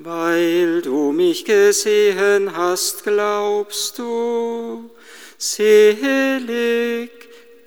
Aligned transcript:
Weil 0.00 0.80
du 0.80 1.10
mich 1.10 1.44
gesehen 1.44 2.56
hast, 2.56 3.02
glaubst 3.02 3.98
du, 3.98 4.90
selig, 5.36 7.10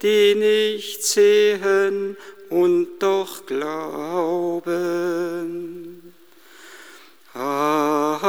die 0.01 0.35
nicht 0.35 1.03
sehen 1.03 2.15
und 2.49 2.99
doch 2.99 3.45
glauben. 3.45 4.81
Halleluja, 7.33 8.21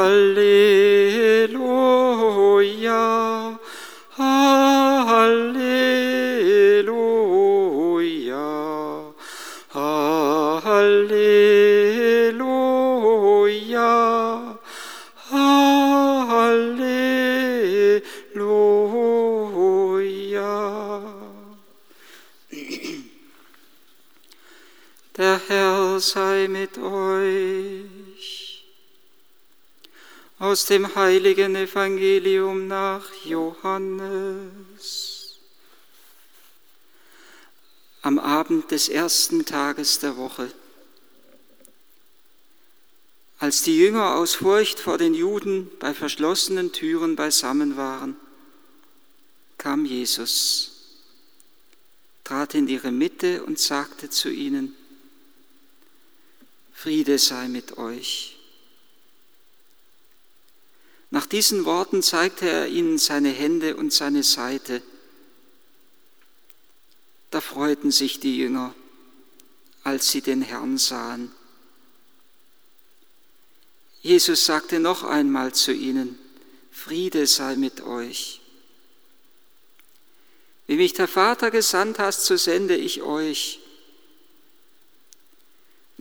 sei 26.02 26.48
mit 26.48 26.76
euch. 26.78 28.64
Aus 30.38 30.66
dem 30.66 30.94
heiligen 30.94 31.56
Evangelium 31.56 32.66
nach 32.66 33.06
Johannes. 33.24 35.12
Am 38.02 38.18
Abend 38.18 38.70
des 38.72 38.88
ersten 38.88 39.44
Tages 39.44 40.00
der 40.00 40.16
Woche, 40.16 40.52
als 43.38 43.62
die 43.62 43.78
Jünger 43.78 44.16
aus 44.16 44.34
Furcht 44.34 44.80
vor 44.80 44.98
den 44.98 45.14
Juden 45.14 45.70
bei 45.78 45.94
verschlossenen 45.94 46.72
Türen 46.72 47.16
beisammen 47.16 47.76
waren, 47.76 48.16
kam 49.58 49.84
Jesus, 49.84 50.72
trat 52.24 52.54
in 52.54 52.66
ihre 52.66 52.90
Mitte 52.90 53.44
und 53.44 53.60
sagte 53.60 54.10
zu 54.10 54.28
ihnen, 54.28 54.76
Friede 56.72 57.18
sei 57.18 57.48
mit 57.48 57.78
euch. 57.78 58.36
Nach 61.10 61.26
diesen 61.26 61.64
Worten 61.64 62.02
zeigte 62.02 62.48
er 62.48 62.68
ihnen 62.68 62.98
seine 62.98 63.28
Hände 63.28 63.76
und 63.76 63.92
seine 63.92 64.22
Seite. 64.22 64.82
Da 67.30 67.40
freuten 67.40 67.90
sich 67.90 68.18
die 68.18 68.36
Jünger, 68.36 68.74
als 69.84 70.10
sie 70.10 70.22
den 70.22 70.42
Herrn 70.42 70.78
sahen. 70.78 71.30
Jesus 74.00 74.44
sagte 74.44 74.80
noch 74.80 75.04
einmal 75.04 75.54
zu 75.54 75.72
ihnen, 75.72 76.18
Friede 76.72 77.26
sei 77.26 77.56
mit 77.56 77.82
euch. 77.82 78.40
Wie 80.66 80.76
mich 80.76 80.94
der 80.94 81.08
Vater 81.08 81.50
gesandt 81.50 81.98
hast, 81.98 82.24
so 82.24 82.36
sende 82.36 82.76
ich 82.76 83.02
euch. 83.02 83.60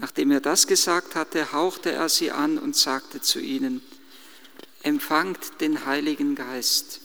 Nachdem 0.02 0.32
er 0.32 0.42
das 0.42 0.66
gesagt 0.66 1.14
hatte, 1.14 1.52
hauchte 1.52 1.92
er 1.92 2.10
sie 2.10 2.32
an 2.32 2.58
und 2.58 2.76
sagte 2.76 3.22
zu 3.22 3.40
ihnen, 3.40 3.84
empfangt 4.82 5.62
den 5.62 5.86
Heiligen 5.86 6.34
Geist. 6.34 7.02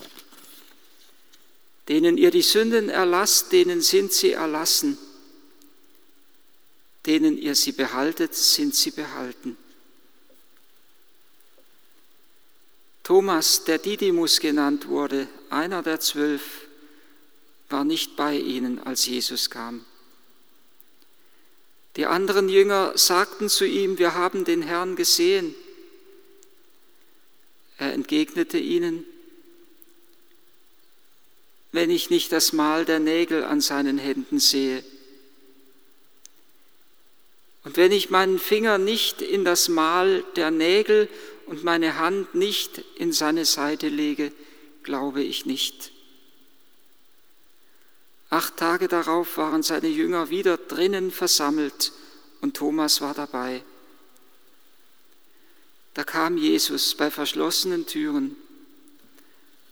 Denen 1.91 2.17
ihr 2.17 2.31
die 2.31 2.41
Sünden 2.41 2.89
erlasst, 2.89 3.53
denen 3.53 3.83
sind 3.83 4.15
sie 4.15 4.33
erlassen. 4.33 4.97
Denen 7.05 7.37
ihr 7.37 7.55
sie 7.55 7.73
behaltet, 7.73 8.34
sind 8.34 8.75
sie 8.75 8.93
behalten. 8.93 9.59
Thomas, 13.03 13.65
der 13.65 13.77
Didymus 13.77 14.41
genannt 14.41 14.89
wurde, 14.89 15.28
einer 15.51 15.83
der 15.83 16.01
zwölf, 16.01 16.67
war 17.69 17.84
nicht 17.84 18.17
bei 18.17 18.39
ihnen, 18.39 18.78
als 18.78 19.05
Jesus 19.05 19.51
kam. 19.51 19.84
Die 21.97 22.07
anderen 22.07 22.49
Jünger 22.49 22.93
sagten 22.97 23.49
zu 23.49 23.65
ihm, 23.65 23.99
wir 23.99 24.15
haben 24.15 24.45
den 24.45 24.62
Herrn 24.62 24.97
gesehen. 24.97 25.55
Er 27.79 27.93
entgegnete 27.93 28.59
ihnen, 28.59 29.05
wenn 31.73 31.91
ich 31.91 32.11
nicht 32.11 32.33
das 32.33 32.53
Mal 32.53 32.84
der 32.84 33.01
Nägel 33.01 33.45
an 33.45 33.61
seinen 33.61 33.99
Händen 33.99 34.39
sehe 34.39 34.83
und 37.67 37.77
wenn 37.77 37.91
ich 37.91 38.11
meinen 38.11 38.39
Finger 38.39 38.78
nicht 38.78 39.21
in 39.21 39.45
das 39.45 39.69
Mal 39.69 40.23
der 40.37 40.53
Nägel 40.53 41.09
und 41.47 41.65
meine 41.65 41.99
Hand 41.99 42.33
nicht 42.37 42.84
in 42.95 43.11
seine 43.11 43.45
Seite 43.45 43.89
lege, 43.89 44.31
glaube 44.84 45.25
ich 45.25 45.47
nicht. 45.47 45.91
Acht 48.37 48.59
Tage 48.59 48.87
darauf 48.87 49.39
waren 49.39 49.63
seine 49.63 49.89
Jünger 49.89 50.29
wieder 50.29 50.59
drinnen 50.59 51.11
versammelt 51.11 51.91
und 52.43 52.55
Thomas 52.55 53.01
war 53.01 53.15
dabei. 53.15 53.65
Da 55.95 56.05
kam 56.05 56.37
Jesus 56.37 56.95
bei 56.95 57.11
verschlossenen 57.11 57.87
Türen, 57.87 58.37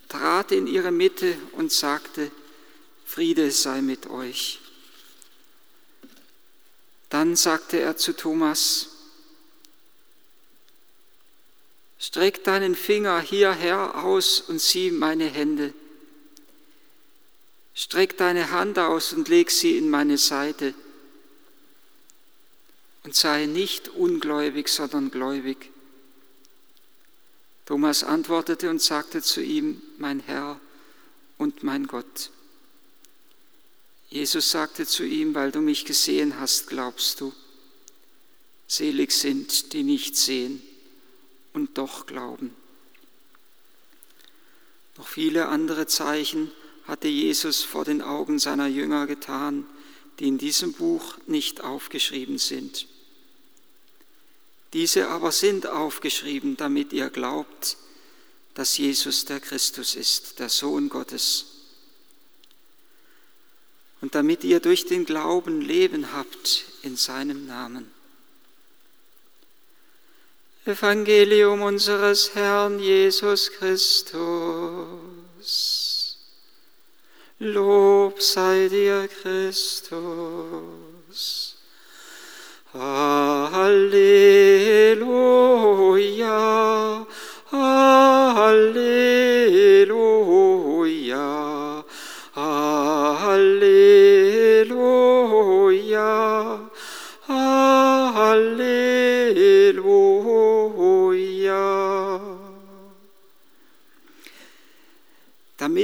trat 0.08 0.50
in 0.50 0.66
ihre 0.66 0.92
Mitte 0.92 1.36
und 1.52 1.72
sagte, 1.72 2.30
Friede 3.04 3.50
sei 3.50 3.82
mit 3.82 4.06
euch. 4.06 4.62
Dann 7.10 7.36
sagte 7.36 7.78
er 7.80 7.98
zu 7.98 8.16
Thomas, 8.16 8.88
Streck 11.98 12.42
deinen 12.44 12.74
Finger 12.74 13.20
hierher 13.20 14.02
aus 14.02 14.40
und 14.40 14.58
sieh 14.58 14.90
meine 14.90 15.26
Hände 15.26 15.74
Streck 17.74 18.16
deine 18.16 18.50
Hand 18.50 18.78
aus 18.78 19.12
und 19.12 19.28
leg 19.28 19.50
sie 19.50 19.76
in 19.76 19.90
meine 19.90 20.16
Seite. 20.16 20.74
Und 23.02 23.14
sei 23.14 23.46
nicht 23.46 23.88
ungläubig, 23.88 24.68
sondern 24.68 25.10
gläubig. 25.10 25.70
Thomas 27.66 28.04
antwortete 28.04 28.70
und 28.70 28.80
sagte 28.80 29.22
zu 29.22 29.42
ihm, 29.42 29.82
mein 29.98 30.20
Herr 30.20 30.60
und 31.36 31.62
mein 31.62 31.86
Gott. 31.86 32.30
Jesus 34.08 34.50
sagte 34.50 34.86
zu 34.86 35.02
ihm, 35.04 35.34
weil 35.34 35.50
du 35.50 35.60
mich 35.60 35.84
gesehen 35.84 36.38
hast, 36.38 36.68
glaubst 36.68 37.20
du. 37.20 37.34
Selig 38.68 39.12
sind, 39.12 39.72
die 39.72 39.82
nicht 39.82 40.16
sehen 40.16 40.62
und 41.52 41.76
doch 41.76 42.06
glauben. 42.06 42.54
Noch 44.96 45.08
viele 45.08 45.48
andere 45.48 45.86
Zeichen 45.86 46.52
hatte 46.86 47.08
Jesus 47.08 47.62
vor 47.62 47.84
den 47.84 48.02
Augen 48.02 48.38
seiner 48.38 48.66
Jünger 48.66 49.06
getan, 49.06 49.66
die 50.18 50.28
in 50.28 50.38
diesem 50.38 50.72
Buch 50.72 51.16
nicht 51.26 51.62
aufgeschrieben 51.62 52.38
sind. 52.38 52.86
Diese 54.72 55.08
aber 55.08 55.32
sind 55.32 55.66
aufgeschrieben, 55.66 56.56
damit 56.56 56.92
ihr 56.92 57.10
glaubt, 57.10 57.76
dass 58.54 58.76
Jesus 58.76 59.24
der 59.24 59.40
Christus 59.40 59.94
ist, 59.94 60.38
der 60.38 60.48
Sohn 60.48 60.88
Gottes. 60.88 61.46
Und 64.00 64.14
damit 64.14 64.44
ihr 64.44 64.60
durch 64.60 64.86
den 64.86 65.04
Glauben 65.04 65.60
Leben 65.60 66.12
habt 66.12 66.64
in 66.82 66.96
seinem 66.96 67.46
Namen. 67.46 67.90
Evangelium 70.66 71.62
unseres 71.62 72.34
Herrn 72.34 72.78
Jesus 72.78 73.50
Christus. 73.52 74.14
Lob 77.44 78.22
sei 78.22 78.68
dir, 78.70 79.06
Christus. 79.20 79.92
Halleluja, 82.72 83.86
Halleluja, 87.52 89.04
Halleluja, 92.34 93.90
Halleluja. 97.28 98.64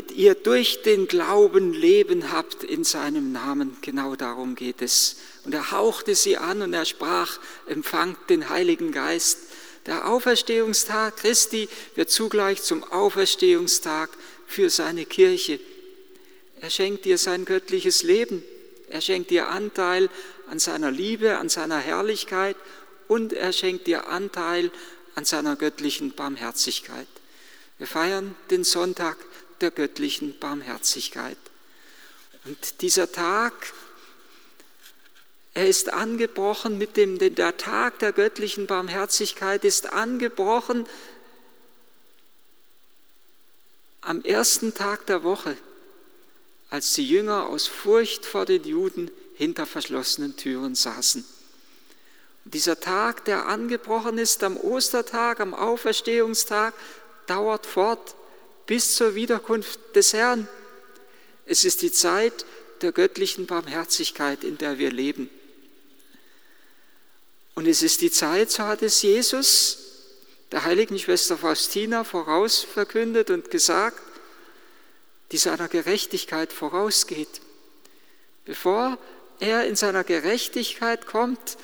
Damit 0.00 0.16
ihr 0.16 0.34
durch 0.34 0.80
den 0.80 1.08
Glauben 1.08 1.74
Leben 1.74 2.32
habt 2.32 2.64
in 2.64 2.84
seinem 2.84 3.32
Namen. 3.32 3.76
Genau 3.82 4.16
darum 4.16 4.54
geht 4.54 4.80
es. 4.80 5.16
Und 5.44 5.52
er 5.52 5.72
hauchte 5.72 6.14
sie 6.14 6.38
an 6.38 6.62
und 6.62 6.72
er 6.72 6.86
sprach, 6.86 7.38
empfangt 7.66 8.30
den 8.30 8.48
Heiligen 8.48 8.92
Geist. 8.92 9.38
Der 9.84 10.08
Auferstehungstag 10.08 11.18
Christi 11.18 11.68
wird 11.96 12.10
zugleich 12.10 12.62
zum 12.62 12.82
Auferstehungstag 12.82 14.08
für 14.46 14.70
seine 14.70 15.04
Kirche. 15.04 15.60
Er 16.62 16.70
schenkt 16.70 17.04
dir 17.04 17.18
sein 17.18 17.44
göttliches 17.44 18.02
Leben. 18.02 18.42
Er 18.88 19.02
schenkt 19.02 19.30
dir 19.30 19.48
Anteil 19.48 20.08
an 20.48 20.58
seiner 20.58 20.90
Liebe, 20.90 21.36
an 21.36 21.50
seiner 21.50 21.78
Herrlichkeit 21.78 22.56
und 23.06 23.34
er 23.34 23.52
schenkt 23.52 23.86
dir 23.86 24.08
Anteil 24.08 24.70
an 25.14 25.26
seiner 25.26 25.56
göttlichen 25.56 26.12
Barmherzigkeit. 26.12 27.06
Wir 27.76 27.86
feiern 27.86 28.34
den 28.50 28.64
Sonntag 28.64 29.16
der 29.60 29.70
göttlichen 29.70 30.38
Barmherzigkeit. 30.38 31.36
Und 32.44 32.80
dieser 32.80 33.12
Tag, 33.12 33.52
er 35.54 35.68
ist 35.68 35.92
angebrochen 35.92 36.78
mit 36.78 36.96
dem, 36.96 37.18
der 37.18 37.56
Tag 37.56 37.98
der 37.98 38.12
göttlichen 38.12 38.66
Barmherzigkeit 38.66 39.64
ist 39.64 39.92
angebrochen 39.92 40.86
am 44.00 44.22
ersten 44.22 44.74
Tag 44.74 45.06
der 45.06 45.22
Woche, 45.22 45.56
als 46.70 46.94
die 46.94 47.06
Jünger 47.06 47.46
aus 47.46 47.66
Furcht 47.66 48.24
vor 48.24 48.46
den 48.46 48.64
Juden 48.64 49.10
hinter 49.34 49.66
verschlossenen 49.66 50.36
Türen 50.36 50.74
saßen. 50.74 51.24
Und 52.44 52.54
dieser 52.54 52.80
Tag, 52.80 53.24
der 53.26 53.46
angebrochen 53.46 54.18
ist 54.18 54.42
am 54.42 54.56
Ostertag, 54.56 55.40
am 55.40 55.52
Auferstehungstag, 55.52 56.74
dauert 57.26 57.66
fort 57.66 58.14
bis 58.70 58.94
zur 58.94 59.16
Wiederkunft 59.16 59.80
des 59.96 60.12
Herrn. 60.12 60.46
Es 61.44 61.64
ist 61.64 61.82
die 61.82 61.90
Zeit 61.90 62.46
der 62.82 62.92
göttlichen 62.92 63.46
Barmherzigkeit, 63.46 64.44
in 64.44 64.58
der 64.58 64.78
wir 64.78 64.92
leben. 64.92 65.28
Und 67.56 67.66
es 67.66 67.82
ist 67.82 68.00
die 68.00 68.12
Zeit, 68.12 68.48
so 68.48 68.62
hat 68.62 68.82
es 68.82 69.02
Jesus 69.02 69.78
der 70.52 70.62
heiligen 70.62 71.00
Schwester 71.00 71.36
Faustina 71.36 72.04
voraus 72.04 72.60
verkündet 72.62 73.30
und 73.30 73.50
gesagt, 73.50 74.00
die 75.32 75.38
seiner 75.38 75.66
Gerechtigkeit 75.66 76.52
vorausgeht. 76.52 77.40
Bevor 78.44 78.98
er 79.40 79.66
in 79.66 79.74
seiner 79.74 80.04
Gerechtigkeit 80.04 81.06
kommt, 81.06 81.56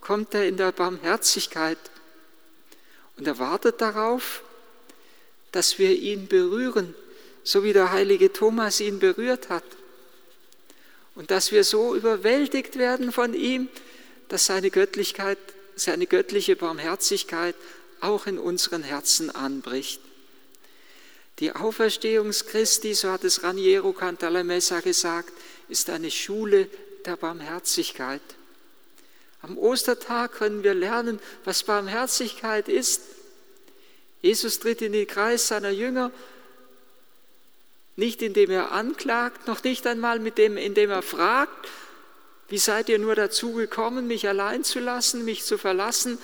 kommt 0.00 0.32
er 0.34 0.46
in 0.46 0.56
der 0.56 0.70
Barmherzigkeit 0.70 1.78
und 3.16 3.26
er 3.26 3.40
wartet 3.40 3.80
darauf, 3.80 4.44
dass 5.54 5.78
wir 5.78 5.92
ihn 5.92 6.26
berühren, 6.26 6.96
so 7.44 7.62
wie 7.62 7.72
der 7.72 7.92
heilige 7.92 8.32
Thomas 8.32 8.80
ihn 8.80 8.98
berührt 8.98 9.50
hat. 9.50 9.62
Und 11.14 11.30
dass 11.30 11.52
wir 11.52 11.62
so 11.62 11.94
überwältigt 11.94 12.76
werden 12.76 13.12
von 13.12 13.34
ihm, 13.34 13.68
dass 14.28 14.46
seine 14.46 14.70
Göttlichkeit, 14.70 15.38
seine 15.76 16.08
göttliche 16.08 16.56
Barmherzigkeit 16.56 17.54
auch 18.00 18.26
in 18.26 18.38
unseren 18.38 18.82
Herzen 18.82 19.30
anbricht. 19.30 20.00
Die 21.38 21.52
Auferstehungschristi, 21.52 22.94
so 22.94 23.12
hat 23.12 23.22
es 23.22 23.44
Raniero 23.44 23.92
Cantalamessa 23.92 24.80
gesagt, 24.80 25.32
ist 25.68 25.88
eine 25.88 26.10
Schule 26.10 26.68
der 27.06 27.16
Barmherzigkeit. 27.16 28.22
Am 29.40 29.56
Ostertag 29.56 30.32
können 30.32 30.64
wir 30.64 30.74
lernen, 30.74 31.20
was 31.44 31.62
Barmherzigkeit 31.62 32.68
ist. 32.68 33.02
Jesus 34.24 34.58
tritt 34.58 34.80
in 34.80 34.94
den 34.94 35.06
Kreis 35.06 35.48
seiner 35.48 35.68
Jünger, 35.68 36.10
nicht 37.94 38.22
indem 38.22 38.50
er 38.50 38.72
anklagt, 38.72 39.46
noch 39.46 39.62
nicht 39.62 39.86
einmal 39.86 40.18
mit 40.18 40.38
dem, 40.38 40.56
indem 40.56 40.88
er 40.88 41.02
fragt, 41.02 41.68
wie 42.48 42.56
seid 42.56 42.88
ihr 42.88 42.98
nur 42.98 43.16
dazu 43.16 43.52
gekommen, 43.52 44.06
mich 44.06 44.26
allein 44.26 44.64
zu 44.64 44.80
lassen, 44.80 45.26
mich 45.26 45.44
zu 45.44 45.58
verlassen? 45.58 46.16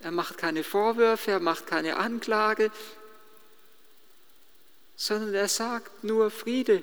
Er 0.00 0.10
macht 0.10 0.38
keine 0.38 0.64
Vorwürfe, 0.64 1.30
er 1.30 1.38
macht 1.38 1.68
keine 1.68 1.98
Anklage, 1.98 2.72
sondern 4.96 5.32
er 5.32 5.46
sagt 5.46 6.02
nur 6.02 6.32
Friede. 6.32 6.82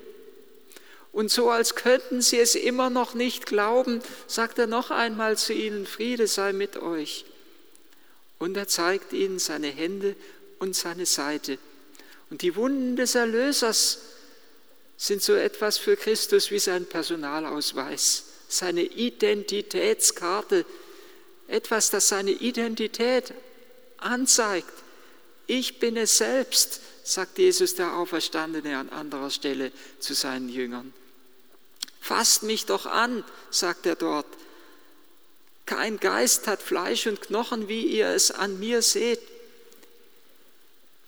Und 1.12 1.30
so 1.30 1.50
als 1.50 1.74
könnten 1.74 2.22
sie 2.22 2.38
es 2.38 2.54
immer 2.54 2.88
noch 2.88 3.12
nicht 3.12 3.44
glauben, 3.44 4.00
sagt 4.26 4.58
er 4.58 4.66
noch 4.66 4.90
einmal 4.90 5.36
zu 5.36 5.52
ihnen, 5.52 5.84
Friede 5.84 6.26
sei 6.26 6.54
mit 6.54 6.78
euch. 6.78 7.26
Und 8.38 8.56
er 8.56 8.68
zeigt 8.68 9.12
ihnen 9.12 9.38
seine 9.38 9.68
Hände 9.68 10.16
und 10.58 10.76
seine 10.76 11.06
Seite. 11.06 11.58
Und 12.30 12.42
die 12.42 12.56
Wunden 12.56 12.96
des 12.96 13.14
Erlösers 13.14 13.98
sind 14.96 15.22
so 15.22 15.34
etwas 15.34 15.78
für 15.78 15.96
Christus 15.96 16.50
wie 16.50 16.58
sein 16.58 16.86
Personalausweis, 16.86 18.24
seine 18.48 18.82
Identitätskarte, 18.82 20.66
etwas, 21.46 21.90
das 21.90 22.08
seine 22.08 22.32
Identität 22.32 23.32
anzeigt. 23.96 24.72
Ich 25.46 25.78
bin 25.78 25.96
es 25.96 26.18
selbst, 26.18 26.80
sagt 27.04 27.38
Jesus 27.38 27.74
der 27.74 27.94
Auferstandene 27.94 28.76
an 28.76 28.90
anderer 28.90 29.30
Stelle 29.30 29.72
zu 29.98 30.14
seinen 30.14 30.48
Jüngern. 30.48 30.92
Fasst 32.00 32.42
mich 32.42 32.66
doch 32.66 32.86
an, 32.86 33.24
sagt 33.50 33.86
er 33.86 33.96
dort. 33.96 34.26
Kein 35.64 35.98
Geist 35.98 36.46
hat 36.46 36.62
Fleisch 36.62 37.06
und 37.06 37.20
Knochen, 37.20 37.68
wie 37.68 37.86
ihr 37.86 38.08
es 38.08 38.30
an 38.30 38.58
mir 38.58 38.82
seht. 38.82 39.20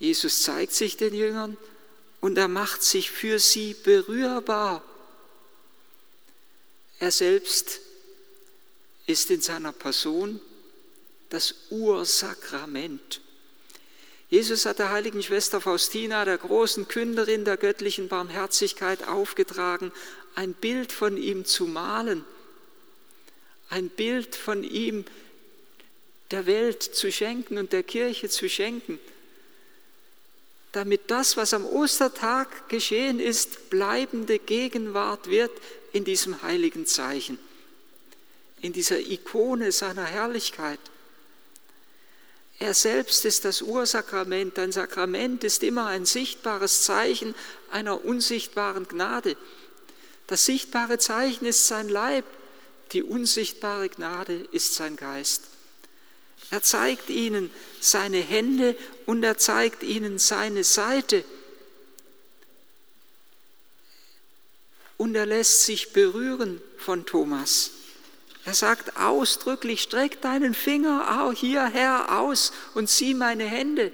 Jesus 0.00 0.42
zeigt 0.42 0.72
sich 0.72 0.96
den 0.96 1.14
Jüngern 1.14 1.56
und 2.20 2.36
er 2.38 2.48
macht 2.48 2.82
sich 2.82 3.10
für 3.10 3.38
sie 3.38 3.74
berührbar. 3.74 4.82
Er 6.98 7.10
selbst 7.10 7.80
ist 9.06 9.30
in 9.30 9.42
seiner 9.42 9.72
Person 9.72 10.40
das 11.28 11.54
Ursakrament. 11.70 13.20
Jesus 14.30 14.64
hat 14.64 14.78
der 14.78 14.90
heiligen 14.90 15.22
Schwester 15.22 15.60
Faustina, 15.60 16.24
der 16.24 16.38
großen 16.38 16.88
Künderin 16.88 17.44
der 17.44 17.56
göttlichen 17.56 18.08
Barmherzigkeit, 18.08 19.06
aufgetragen, 19.06 19.92
ein 20.34 20.54
Bild 20.54 20.92
von 20.92 21.16
ihm 21.16 21.44
zu 21.44 21.66
malen, 21.66 22.24
ein 23.68 23.90
Bild 23.90 24.34
von 24.34 24.64
ihm 24.64 25.04
der 26.30 26.46
Welt 26.46 26.82
zu 26.82 27.12
schenken 27.12 27.58
und 27.58 27.72
der 27.72 27.82
Kirche 27.82 28.28
zu 28.28 28.48
schenken, 28.48 28.98
damit 30.72 31.10
das, 31.10 31.36
was 31.36 31.52
am 31.52 31.66
Ostertag 31.66 32.68
geschehen 32.68 33.18
ist, 33.18 33.70
bleibende 33.70 34.38
Gegenwart 34.38 35.28
wird 35.28 35.50
in 35.92 36.04
diesem 36.04 36.42
heiligen 36.42 36.86
Zeichen, 36.86 37.38
in 38.60 38.72
dieser 38.72 39.00
Ikone 39.00 39.72
seiner 39.72 40.04
Herrlichkeit. 40.04 40.78
Er 42.60 42.74
selbst 42.74 43.24
ist 43.24 43.46
das 43.46 43.62
Ursakrament. 43.62 44.58
Ein 44.58 44.70
Sakrament 44.70 45.44
ist 45.44 45.62
immer 45.62 45.86
ein 45.86 46.04
sichtbares 46.04 46.82
Zeichen 46.82 47.34
einer 47.70 48.04
unsichtbaren 48.04 48.86
Gnade. 48.86 49.36
Das 50.26 50.44
sichtbare 50.44 50.98
Zeichen 50.98 51.46
ist 51.46 51.66
sein 51.66 51.88
Leib, 51.88 52.26
die 52.92 53.02
unsichtbare 53.02 53.88
Gnade 53.88 54.46
ist 54.52 54.74
sein 54.74 54.96
Geist. 54.96 55.44
Er 56.50 56.62
zeigt 56.62 57.08
ihnen 57.08 57.50
seine 57.80 58.18
Hände 58.18 58.76
und 59.10 59.24
er 59.24 59.36
zeigt 59.36 59.82
ihnen 59.82 60.20
seine 60.20 60.62
Seite. 60.62 61.24
Und 64.98 65.16
er 65.16 65.26
lässt 65.26 65.64
sich 65.64 65.92
berühren 65.92 66.62
von 66.78 67.06
Thomas. 67.06 67.72
Er 68.44 68.54
sagt 68.54 68.96
ausdrücklich, 68.96 69.82
streck 69.82 70.20
deinen 70.20 70.54
Finger 70.54 71.24
auch 71.24 71.32
hierher 71.32 72.20
aus 72.20 72.52
und 72.74 72.88
sieh 72.88 73.14
meine 73.14 73.42
Hände. 73.46 73.90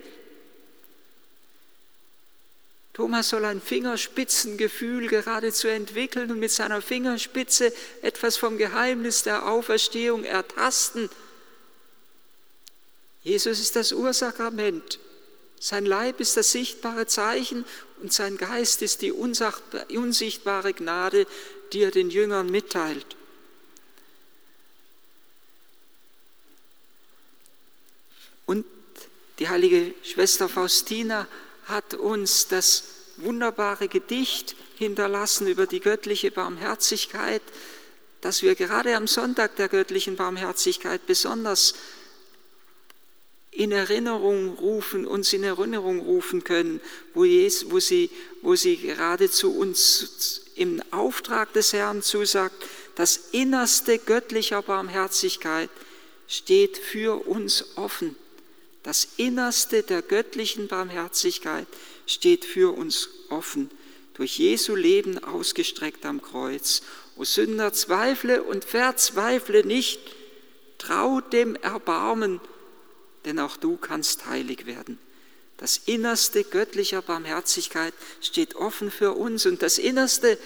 Thomas 2.93 3.31
soll 3.31 3.47
ein 3.47 3.63
Fingerspitzengefühl 3.63 5.09
geradezu 5.09 5.69
entwickeln 5.69 6.31
und 6.31 6.41
mit 6.41 6.51
seiner 6.51 6.83
Fingerspitze 6.83 7.73
etwas 8.03 8.37
vom 8.37 8.59
Geheimnis 8.59 9.23
der 9.23 9.49
Auferstehung 9.49 10.25
ertasten. 10.25 11.09
Jesus 13.23 13.61
ist 13.61 13.77
das 13.77 13.93
Ursakrament. 13.93 14.99
Sein 15.59 15.87
Leib 15.87 16.21
ist 16.21 16.37
das 16.37 16.53
sichtbare 16.53 17.07
Zeichen 17.07 17.65
und 18.03 18.13
sein 18.13 18.37
Geist 18.37 18.83
ist 18.83 19.03
die 19.03 19.13
unsichtbare 19.13 20.75
Gnade, 20.75 21.27
die 21.73 21.83
er 21.83 21.91
den 21.91 22.11
Jüngern 22.11 22.51
mitteilt. 22.51 23.17
Und 28.45 28.65
die 29.39 29.49
heilige 29.49 29.95
Schwester 30.03 30.49
Faustina 30.49 31.27
hat 31.65 31.95
uns 31.95 32.49
das 32.49 32.85
wunderbare 33.17 33.89
Gedicht 33.89 34.55
hinterlassen 34.77 35.47
über 35.47 35.67
die 35.67 35.81
göttliche 35.81 36.31
Barmherzigkeit, 36.31 37.43
das 38.21 38.43
wir 38.43 38.55
gerade 38.55 38.95
am 38.95 39.07
Sonntag 39.07 39.57
der 39.57 39.69
göttlichen 39.69 40.17
Barmherzigkeit 40.17 41.07
besonders 41.07 41.75
in 43.57 43.73
Erinnerung 43.73 44.55
rufen, 44.59 45.07
uns 45.07 45.33
in 45.33 45.43
Erinnerung 45.43 46.01
rufen 46.01 46.45
können, 46.45 46.81
wo, 47.15 47.25
Jesus, 47.25 47.71
wo, 47.71 47.81
sie, 47.81 48.11
wo 48.43 48.55
sie 48.55 48.77
geradezu 48.77 49.51
uns 49.53 50.43
im 50.57 50.83
Auftrag 50.91 51.53
des 51.55 51.73
Herrn 51.73 52.03
zusagt, 52.03 52.55
das 52.95 53.29
Innerste 53.33 53.99
göttlicher 53.99 54.63
Barmherzigkeit 54.63 55.71
steht 56.29 56.77
für 56.77 57.27
uns 57.27 57.77
offen. 57.77 58.17
Das 58.83 59.09
Innerste 59.17 59.83
der 59.83 60.03
göttlichen 60.03 60.69
Barmherzigkeit 60.69 61.67
steht 62.07 62.45
für 62.45 62.77
uns 62.77 63.09
offen. 63.31 63.71
durch 64.17 64.39
Jesu 64.39 64.75
Leben 64.75 65.23
ausgestreckt 65.23 66.07
am 66.07 66.23
Kreuz. 66.23 66.81
O 67.17 67.25
Sünder, 67.25 67.75
zweifle 67.75 68.43
und 68.43 68.65
verzweifle 68.65 69.65
nicht, 69.65 70.01
trau 70.79 71.21
dem 71.21 71.55
Erbarmen, 71.57 72.41
denn 73.27 73.39
auch 73.39 73.57
du 73.57 73.77
kannst 73.77 74.27
heilig 74.27 74.65
werden. 74.65 74.99
Das 75.59 75.79
Innerste 75.87 76.45
göttlicher 76.45 77.03
Barmherzigkeit 77.03 77.93
steht 78.21 78.55
offen 78.57 78.91
für 78.91 79.13
uns 79.13 79.47
und 79.47 79.63
das 79.63 79.79
Innerste 79.79 80.39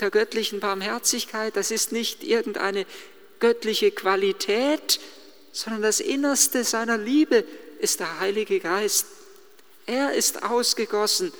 der 0.00 0.10
göttlichen 0.10 0.60
Barmherzigkeit, 0.60 1.56
das 1.56 1.70
ist 1.70 1.92
nicht 1.92 2.22
irgendeine 2.22 2.86
göttliche 3.40 3.90
Qualität, 3.90 5.00
sondern 5.52 5.82
das 5.82 6.00
Innerste 6.00 6.64
seiner 6.64 6.98
Liebe 6.98 7.44
ist 7.80 8.00
der 8.00 8.20
Heilige 8.20 8.60
Geist. 8.60 9.06
Er 9.86 10.14
ist 10.14 10.42
ausgegossen 10.42 11.32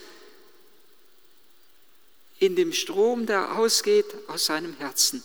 in 2.38 2.56
dem 2.56 2.72
Strom, 2.72 3.26
der 3.26 3.58
ausgeht 3.58 4.06
aus 4.28 4.46
seinem 4.46 4.74
Herzen. 4.74 5.22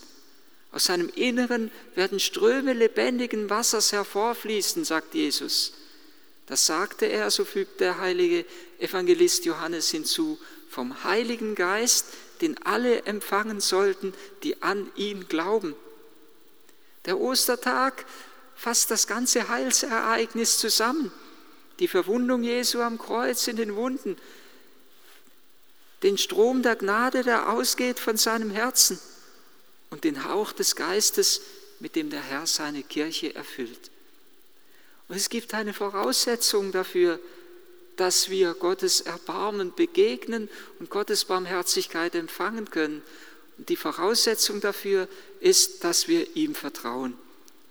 Aus 0.72 0.86
seinem 0.86 1.10
Inneren 1.10 1.70
werden 1.96 2.20
Ströme 2.20 2.74
lebendigen 2.74 3.50
Wassers 3.50 3.92
hervorfließen, 3.92 4.86
sagt 4.86 5.13
Jesus. 5.13 5.74
Das 6.46 6.66
sagte 6.66 7.06
er, 7.06 7.30
so 7.30 7.44
fügt 7.44 7.82
der 7.82 8.00
heilige 8.00 8.46
Evangelist 8.80 9.46
Johannes 9.46 9.90
hinzu, 9.92 10.40
vom 10.70 11.04
Heiligen 11.04 11.56
Geist, 11.56 12.06
den 12.40 12.58
alle 12.63 13.04
empfangen 13.04 13.60
sollten, 13.60 14.13
die 14.44 14.62
an 14.63 14.90
ihn 14.96 15.28
glauben. 15.28 15.75
Der 17.06 17.20
Ostertag 17.20 18.06
fasst 18.56 18.92
das 18.92 19.08
ganze 19.08 19.50
Heilsereignis 19.50 20.58
zusammen. 20.58 21.12
Die 21.80 21.88
Verwundung 21.88 22.44
Jesu 22.44 22.80
am 22.80 22.98
Kreuz 22.98 23.48
in 23.48 23.58
den 23.58 23.75
Wunden, 23.75 24.16
den 26.04 26.18
Strom 26.18 26.63
der 26.63 26.75
Gnade, 26.75 27.24
der 27.24 27.50
ausgeht 27.50 28.00
von 28.00 28.18
seinem 28.18 28.51
Herzen 28.51 29.00
und 29.91 30.03
den 30.03 30.27
Hauch 30.27 30.51
des 30.51 30.75
Geistes, 30.75 31.41
mit 31.79 31.95
dem 31.95 32.10
der 32.10 32.21
Herr 32.21 32.48
seine 32.48 32.81
Kirche 32.81 33.36
erfüllt. 33.36 33.91
Und 35.07 35.15
es 35.15 35.29
gibt 35.29 35.53
eine 35.53 35.74
Voraussetzung 35.74 36.71
dafür, 36.71 37.19
dass 37.98 38.29
wir 38.29 38.53
Gottes 38.53 39.01
Erbarmen 39.01 39.75
begegnen 39.75 40.50
und 40.79 40.89
Gottes 40.89 41.25
Barmherzigkeit 41.25 42.15
empfangen 42.15 42.71
können. 42.71 43.03
Und 43.57 43.69
die 43.69 43.75
Voraussetzung 43.75 44.62
dafür 44.62 45.07
ist, 45.39 45.83
dass 45.83 46.07
wir 46.07 46.36
ihm 46.36 46.55
vertrauen. 46.55 47.17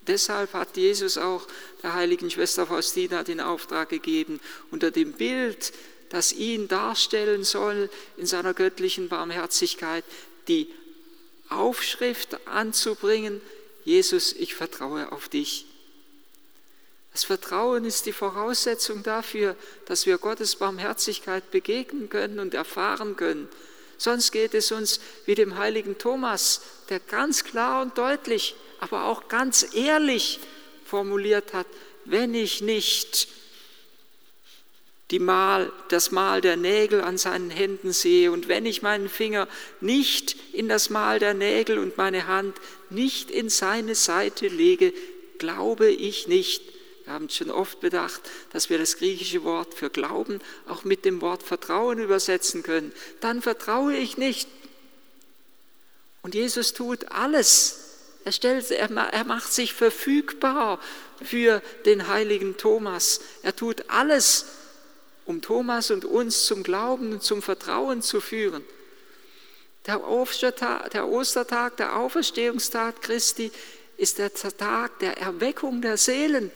Deshalb 0.07 0.53
hat 0.55 0.77
Jesus 0.77 1.19
auch 1.19 1.47
der 1.83 1.95
heiligen 1.95 2.31
Schwester 2.31 2.67
Faustina 2.67 3.23
den 3.23 3.41
Auftrag 3.41 3.89
gegeben, 3.89 4.41
unter 4.71 4.91
dem 4.91 5.13
Bild, 5.13 5.73
das 6.11 6.33
ihn 6.33 6.69
darstellen 6.69 7.45
soll 7.45 7.89
in 8.17 8.27
seiner 8.27 8.53
göttlichen 8.53 9.09
Barmherzigkeit, 9.09 10.05
die 10.49 10.69
Aufschrift 11.51 12.47
anzubringen, 12.47 13.41
Jesus, 13.85 14.33
ich 14.33 14.55
vertraue 14.55 15.13
auf 15.13 15.29
dich. 15.29 15.67
Das 17.13 17.25
Vertrauen 17.25 17.85
ist 17.85 18.07
die 18.07 18.13
Voraussetzung 18.13 19.03
dafür, 19.03 19.57
dass 19.87 20.07
wir 20.07 20.19
Gottes 20.19 20.57
Barmherzigkeit 20.57 21.51
begegnen 21.51 22.09
können 22.09 22.39
und 22.39 22.55
erfahren 22.55 23.17
können. 23.17 23.49
Sonst 23.99 24.31
geht 24.31 24.55
es 24.55 24.73
uns 24.73 25.01
wie 25.27 25.35
dem 25.35 25.59
heiligen 25.59 25.99
Thomas, 25.99 26.63
der 26.89 27.01
ganz 27.01 27.45
klar 27.45 27.83
und 27.83 27.99
deutlich, 27.99 28.55
aber 28.79 29.05
auch 29.05 29.29
ganz 29.29 29.75
ehrlich 29.75 30.41
formuliert 30.85 31.53
hat, 31.53 31.67
wenn 32.05 32.35
ich 32.35 32.63
nicht 32.63 33.29
Mal, 35.19 35.73
das 35.89 36.13
Mal 36.13 36.41
der 36.41 36.57
Nägel 36.57 37.01
an 37.01 37.19
seinen 37.19 37.51
Händen 37.51 37.93
sehe 37.93 38.31
und 38.31 38.49
wenn 38.49 38.65
ich 38.65 38.83
meinen 38.83 39.09
Finger 39.09 39.49
nicht 39.81 40.37
in 40.53 40.69
das 40.69 40.91
Mal 40.91 41.19
der 41.19 41.35
Nägel 41.35 41.79
und 41.79 41.97
meine 41.97 42.27
Hand 42.27 42.57
nicht 42.91 43.31
in 43.31 43.49
seine 43.49 43.95
Seite 43.95 44.49
lege, 44.49 44.93
glaube 45.39 45.91
ich 45.91 46.29
nicht. 46.29 46.63
Wir 47.05 47.15
haben 47.15 47.29
schon 47.29 47.51
oft 47.51 47.81
bedacht, 47.81 48.21
dass 48.53 48.71
wir 48.71 48.79
das 48.79 48.99
griechische 48.99 49.43
Wort 49.43 49.75
für 49.75 49.91
Glauben 49.91 50.39
auch 50.69 50.85
mit 50.85 51.05
dem 51.05 51.21
Wort 51.21 51.43
Vertrauen 51.43 51.99
übersetzen 51.99 52.63
können. 52.63 52.93
Dann 53.21 53.43
vertraue 53.43 53.97
ich 53.97 54.17
nicht. 54.17 54.49
Und 56.23 56.35
Jesus 56.35 56.73
tut 56.73 57.11
alles. 57.11 57.81
Er, 58.25 58.33
stellt, 58.33 58.71
er, 58.71 58.91
er 58.91 59.25
macht 59.25 59.53
sich 59.53 59.73
verfügbar 59.73 60.79
für 61.23 61.63
den 61.87 62.07
heiligen 62.07 62.57
Thomas. 62.57 63.21
Er 63.43 63.57
tut 63.57 63.89
alles, 63.89 64.45
um 65.31 65.41
Thomas 65.41 65.91
und 65.91 66.05
uns 66.05 66.45
zum 66.45 66.63
Glauben 66.63 67.13
und 67.13 67.23
zum 67.23 67.41
Vertrauen 67.41 68.03
zu 68.03 68.21
führen. 68.21 68.65
Der 69.87 70.07
Ostertag, 70.07 70.91
der, 70.91 71.09
Ostertag, 71.09 71.79
der 71.79 71.97
Auferstehungstag 71.97 73.01
Christi 73.01 73.51
ist 73.97 74.19
der 74.19 74.35
Tag 74.35 74.99
der 74.99 75.17
Erweckung 75.17 75.81
der 75.81 75.97
Seelen 75.97 76.51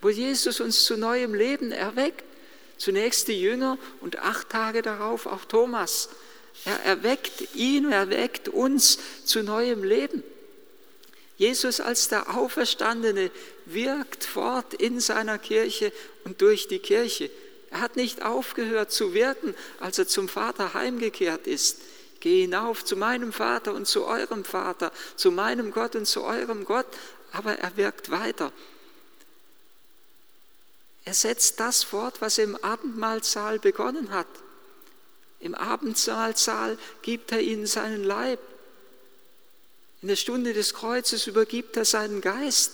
wo 0.00 0.08
Jesus 0.08 0.60
uns 0.60 0.84
zu 0.84 0.96
neuem 0.96 1.34
Leben 1.34 1.72
erweckt. 1.72 2.24
Zunächst 2.76 3.26
die 3.28 3.40
Jünger 3.40 3.78
und 4.00 4.20
acht 4.20 4.50
Tage 4.50 4.82
darauf 4.82 5.26
auch 5.26 5.44
Thomas. 5.44 6.10
Er 6.64 6.84
erweckt 6.84 7.54
ihn, 7.54 7.90
er 7.90 8.00
erweckt 8.00 8.48
uns 8.48 8.98
zu 9.24 9.42
neuem 9.42 9.82
Leben. 9.82 10.22
Jesus 11.36 11.80
als 11.80 12.08
der 12.08 12.36
Auferstandene 12.36 13.30
wirkt 13.66 14.24
fort 14.24 14.74
in 14.74 15.00
seiner 15.00 15.38
Kirche 15.38 15.92
und 16.24 16.40
durch 16.40 16.68
die 16.68 16.80
Kirche. 16.80 17.30
Er 17.70 17.80
hat 17.80 17.96
nicht 17.96 18.22
aufgehört 18.22 18.90
zu 18.90 19.14
wirken, 19.14 19.54
als 19.80 19.98
er 19.98 20.08
zum 20.08 20.28
Vater 20.28 20.74
heimgekehrt 20.74 21.46
ist. 21.46 21.78
Geh 22.20 22.42
hinauf 22.42 22.84
zu 22.84 22.96
meinem 22.96 23.32
Vater 23.32 23.74
und 23.74 23.86
zu 23.86 24.04
eurem 24.04 24.44
Vater, 24.44 24.90
zu 25.16 25.30
meinem 25.30 25.70
Gott 25.70 25.94
und 25.94 26.06
zu 26.06 26.24
eurem 26.24 26.64
Gott, 26.64 26.86
aber 27.32 27.58
er 27.58 27.76
wirkt 27.76 28.10
weiter. 28.10 28.52
Er 31.04 31.14
setzt 31.14 31.60
das 31.60 31.84
fort, 31.84 32.20
was 32.20 32.38
er 32.38 32.44
im 32.44 32.56
Abendmahlsaal 32.56 33.58
begonnen 33.58 34.10
hat. 34.10 34.26
Im 35.40 35.54
Abendmahlsaal 35.54 36.76
gibt 37.02 37.32
er 37.32 37.40
ihnen 37.40 37.66
seinen 37.66 38.04
Leib. 38.04 38.40
In 40.02 40.08
der 40.08 40.16
Stunde 40.16 40.52
des 40.52 40.74
Kreuzes 40.74 41.26
übergibt 41.26 41.76
er 41.76 41.84
seinen 41.84 42.20
Geist. 42.20 42.72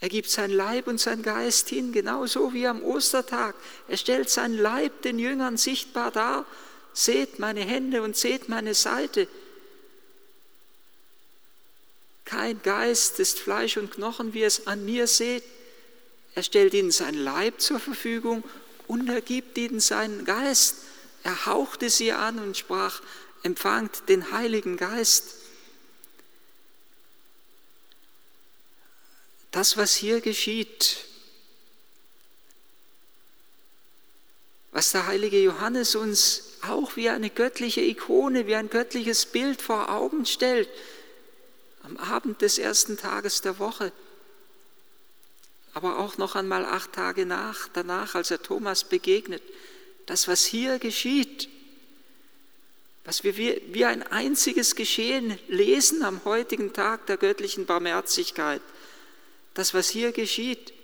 Er 0.00 0.08
gibt 0.08 0.28
sein 0.28 0.50
Leib 0.50 0.88
und 0.88 1.00
sein 1.00 1.22
Geist 1.22 1.68
hin, 1.70 1.92
genauso 1.92 2.52
wie 2.52 2.66
am 2.66 2.82
Ostertag. 2.82 3.54
Er 3.88 3.96
stellt 3.96 4.28
sein 4.28 4.54
Leib 4.54 5.02
den 5.02 5.18
Jüngern 5.18 5.56
sichtbar 5.56 6.10
dar. 6.10 6.44
Seht 6.92 7.38
meine 7.38 7.60
Hände 7.60 8.02
und 8.02 8.16
seht 8.16 8.48
meine 8.48 8.74
Seite. 8.74 9.28
Kein 12.24 12.60
Geist 12.62 13.20
ist 13.20 13.38
Fleisch 13.38 13.76
und 13.76 13.92
Knochen, 13.92 14.34
wie 14.34 14.42
es 14.42 14.66
an 14.66 14.84
mir 14.84 15.06
seht. 15.06 15.44
Er 16.34 16.42
stellt 16.42 16.74
ihnen 16.74 16.90
seinen 16.90 17.18
Leib 17.18 17.60
zur 17.60 17.80
Verfügung 17.80 18.44
und 18.86 19.08
er 19.08 19.22
gibt 19.22 19.56
ihnen 19.56 19.80
seinen 19.80 20.24
Geist. 20.24 20.76
Er 21.22 21.46
hauchte 21.46 21.88
sie 21.88 22.12
an 22.12 22.38
und 22.38 22.56
sprach, 22.56 23.00
empfangt 23.42 24.08
den 24.08 24.32
Heiligen 24.32 24.76
Geist. 24.76 25.36
Das, 29.50 29.76
was 29.76 29.94
hier 29.94 30.20
geschieht, 30.20 31.06
was 34.72 34.92
der 34.92 35.06
heilige 35.06 35.40
Johannes 35.40 35.94
uns 35.94 36.58
auch 36.60 36.96
wie 36.96 37.08
eine 37.08 37.30
göttliche 37.30 37.80
Ikone, 37.80 38.46
wie 38.46 38.56
ein 38.56 38.68
göttliches 38.68 39.24
Bild 39.24 39.62
vor 39.62 39.90
Augen 39.90 40.26
stellt, 40.26 40.68
am 41.82 41.96
Abend 41.96 42.42
des 42.42 42.58
ersten 42.58 42.98
Tages 42.98 43.40
der 43.40 43.58
Woche, 43.58 43.92
aber 45.72 45.98
auch 45.98 46.18
noch 46.18 46.34
einmal 46.34 46.64
acht 46.64 46.92
Tage 46.92 47.26
nach, 47.26 47.68
danach, 47.72 48.14
als 48.14 48.30
er 48.30 48.42
Thomas 48.42 48.84
begegnet, 48.84 49.42
das, 50.06 50.28
was 50.28 50.44
hier 50.44 50.78
geschieht, 50.78 51.48
was 53.04 53.24
wir 53.24 53.36
wie 53.36 53.84
ein 53.84 54.02
einziges 54.02 54.74
Geschehen 54.74 55.38
lesen 55.48 56.02
am 56.02 56.24
heutigen 56.24 56.72
Tag 56.72 57.06
der 57.06 57.16
göttlichen 57.16 57.64
Barmherzigkeit, 57.64 58.62
das, 59.56 59.72
was 59.72 59.88
hier 59.88 60.12
geschieht, 60.12 60.74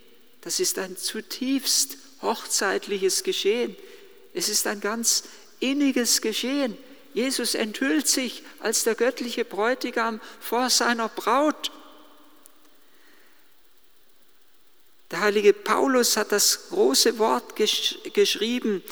das 0.41 0.59
ist 0.59 0.79
ein 0.79 0.97
zutiefst 0.97 1.99
hochzeitliches 2.23 3.23
Geschehen. 3.23 3.77
Es 4.33 4.49
ist 4.49 4.67
ein 4.67 4.81
ganz 4.81 5.25
inniges 5.61 6.23
Geschehen. 6.23 6.77
Jesus 7.13 7.55
enthüllt 7.55 8.09
sich 8.09 8.43
als 8.61 8.85
der 8.85 8.95
göttliche 8.95 9.45
Bräutigam 9.45 10.21
vor 10.41 10.71
seiner 10.71 11.11
Braut. 11.11 11.71
Der 15.11 15.21
heilige 15.21 15.53
Paulus 15.53 16.17
hat 16.17 16.33
das 16.33 16.71
große 16.71 17.19
Wort 17.19 17.55
gesch 17.55 17.99
geschrieben, 18.15 18.83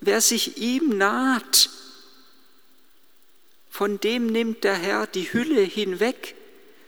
wer 0.00 0.20
sich 0.20 0.58
ihm 0.58 0.96
naht, 0.96 1.70
von 3.68 3.98
dem 3.98 4.26
nimmt 4.26 4.62
der 4.62 4.74
Herr 4.74 5.08
die 5.08 5.32
Hülle 5.32 5.62
hinweg. 5.62 6.36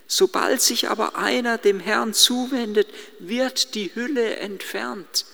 Sobald 0.07 0.61
sich 0.61 0.91
aber 0.91 1.17
einer 1.17 1.59
dem 1.59 1.81
Herrn 1.81 2.15
zuwendet, 2.15 2.89
wird 3.19 3.75
die 3.75 3.95
Hülle 3.95 4.37
entfernt. 4.37 5.25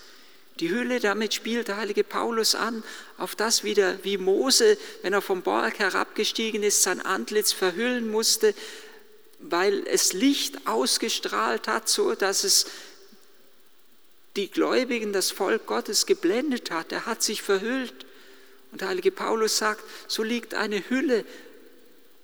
Die 0.60 0.70
Hülle, 0.70 1.00
damit 1.00 1.34
spielt 1.34 1.68
der 1.68 1.78
heilige 1.78 2.04
Paulus 2.04 2.54
an, 2.54 2.84
auf 3.16 3.34
das 3.34 3.64
wieder, 3.64 3.98
wie 4.04 4.18
Mose, 4.18 4.76
wenn 5.02 5.12
er 5.12 5.22
vom 5.22 5.42
Berg 5.42 5.78
herabgestiegen 5.78 6.62
ist, 6.62 6.82
sein 6.82 7.00
Antlitz 7.00 7.52
verhüllen 7.52 8.10
musste, 8.10 8.54
weil 9.38 9.86
es 9.86 10.12
Licht 10.12 10.66
ausgestrahlt 10.66 11.66
hat, 11.66 11.88
so 11.88 12.14
dass 12.14 12.44
es 12.44 12.66
die 14.36 14.50
Gläubigen, 14.50 15.12
das 15.12 15.30
Volk 15.30 15.66
Gottes 15.66 16.06
geblendet 16.06 16.70
hat. 16.70 16.92
Er 16.92 17.06
hat 17.06 17.22
sich 17.22 17.42
verhüllt. 17.42 18.06
Und 18.70 18.82
der 18.82 18.88
heilige 18.88 19.10
Paulus 19.10 19.58
sagt, 19.58 19.82
so 20.06 20.22
liegt 20.22 20.54
eine 20.54 20.88
Hülle 20.88 21.24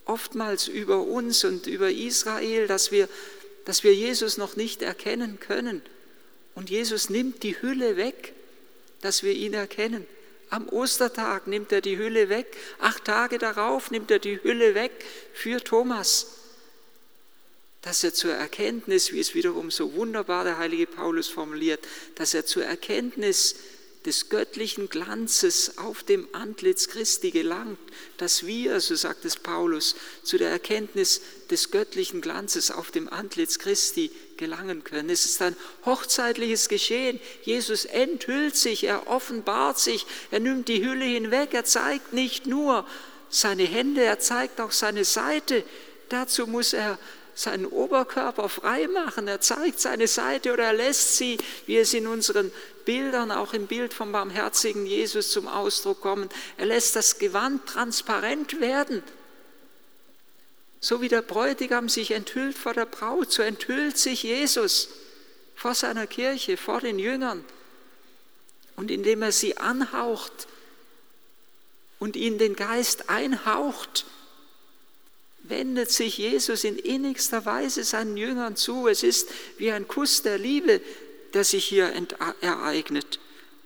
oftmals 0.06 0.68
über 0.68 1.00
uns 1.02 1.44
und 1.44 1.66
über 1.66 1.90
Israel, 1.90 2.66
dass 2.66 2.90
wir, 2.90 3.08
dass 3.64 3.84
wir 3.84 3.94
Jesus 3.94 4.38
noch 4.38 4.56
nicht 4.56 4.82
erkennen 4.82 5.38
können. 5.40 5.82
Und 6.54 6.70
Jesus 6.70 7.10
nimmt 7.10 7.42
die 7.42 7.60
Hülle 7.60 7.96
weg, 7.96 8.32
dass 9.02 9.22
wir 9.22 9.32
ihn 9.32 9.52
erkennen. 9.52 10.06
Am 10.48 10.68
Ostertag 10.68 11.48
nimmt 11.48 11.72
er 11.72 11.80
die 11.80 11.98
Hülle 11.98 12.28
weg, 12.28 12.46
acht 12.78 13.04
Tage 13.04 13.38
darauf 13.38 13.90
nimmt 13.90 14.10
er 14.10 14.20
die 14.20 14.42
Hülle 14.42 14.74
weg 14.74 14.92
für 15.34 15.62
Thomas, 15.62 16.28
dass 17.82 18.04
er 18.04 18.14
zur 18.14 18.32
Erkenntnis, 18.32 19.12
wie 19.12 19.20
es 19.20 19.34
wiederum 19.34 19.70
so 19.70 19.94
wunderbar 19.94 20.44
der 20.44 20.58
heilige 20.58 20.86
Paulus 20.86 21.28
formuliert, 21.28 21.80
dass 22.14 22.32
er 22.32 22.46
zur 22.46 22.64
Erkenntnis 22.64 23.56
des 24.06 24.28
göttlichen 24.28 24.88
Glanzes 24.88 25.78
auf 25.78 26.04
dem 26.04 26.28
Antlitz 26.32 26.88
Christi 26.88 27.32
gelangt, 27.32 27.78
dass 28.16 28.46
wir, 28.46 28.80
so 28.80 28.94
sagt 28.94 29.24
es 29.24 29.36
Paulus, 29.36 29.96
zu 30.22 30.38
der 30.38 30.50
Erkenntnis 30.50 31.20
des 31.50 31.70
göttlichen 31.70 32.20
Glanzes 32.20 32.70
auf 32.70 32.92
dem 32.92 33.12
Antlitz 33.12 33.58
Christi 33.58 34.10
gelangen 34.36 34.84
können. 34.84 35.10
Es 35.10 35.26
ist 35.26 35.42
ein 35.42 35.56
hochzeitliches 35.84 36.68
Geschehen. 36.68 37.20
Jesus 37.42 37.84
enthüllt 37.84 38.56
sich, 38.56 38.84
er 38.84 39.08
offenbart 39.08 39.78
sich, 39.78 40.06
er 40.30 40.40
nimmt 40.40 40.68
die 40.68 40.84
Hülle 40.84 41.04
hinweg, 41.04 41.52
er 41.52 41.64
zeigt 41.64 42.12
nicht 42.12 42.46
nur 42.46 42.86
seine 43.28 43.64
Hände, 43.64 44.04
er 44.04 44.20
zeigt 44.20 44.60
auch 44.60 44.72
seine 44.72 45.04
Seite. 45.04 45.64
Dazu 46.08 46.46
muss 46.46 46.72
er 46.72 46.98
seinen 47.36 47.66
Oberkörper 47.66 48.48
frei 48.48 48.88
machen. 48.88 49.28
Er 49.28 49.40
zeigt 49.40 49.78
seine 49.78 50.08
Seite 50.08 50.52
oder 50.54 50.64
er 50.64 50.72
lässt 50.72 51.18
sie, 51.18 51.36
wie 51.66 51.76
es 51.76 51.92
in 51.92 52.06
unseren 52.06 52.50
Bildern, 52.86 53.30
auch 53.30 53.52
im 53.52 53.66
Bild 53.66 53.92
vom 53.92 54.10
barmherzigen 54.10 54.86
Jesus 54.86 55.30
zum 55.30 55.46
Ausdruck 55.46 56.00
kommen. 56.00 56.30
Er 56.56 56.66
lässt 56.66 56.96
das 56.96 57.18
Gewand 57.18 57.66
transparent 57.66 58.58
werden. 58.60 59.02
So 60.80 61.02
wie 61.02 61.08
der 61.08 61.22
Bräutigam 61.22 61.90
sich 61.90 62.12
enthüllt 62.12 62.56
vor 62.56 62.72
der 62.72 62.86
Braut, 62.86 63.30
so 63.30 63.42
enthüllt 63.42 63.98
sich 63.98 64.22
Jesus 64.22 64.88
vor 65.54 65.74
seiner 65.74 66.06
Kirche, 66.06 66.56
vor 66.56 66.80
den 66.80 66.98
Jüngern. 66.98 67.44
Und 68.76 68.90
indem 68.90 69.22
er 69.22 69.32
sie 69.32 69.58
anhaucht 69.58 70.46
und 71.98 72.16
ihnen 72.16 72.38
den 72.38 72.56
Geist 72.56 73.10
einhaucht, 73.10 74.06
wendet 75.48 75.90
sich 75.90 76.18
Jesus 76.18 76.64
in 76.64 76.76
innigster 76.78 77.44
Weise 77.44 77.84
seinen 77.84 78.16
Jüngern 78.16 78.56
zu. 78.56 78.88
Es 78.88 79.02
ist 79.02 79.28
wie 79.58 79.70
ein 79.70 79.88
Kuss 79.88 80.22
der 80.22 80.38
Liebe, 80.38 80.80
der 81.34 81.44
sich 81.44 81.64
hier 81.64 81.92
ereignet. 82.40 83.20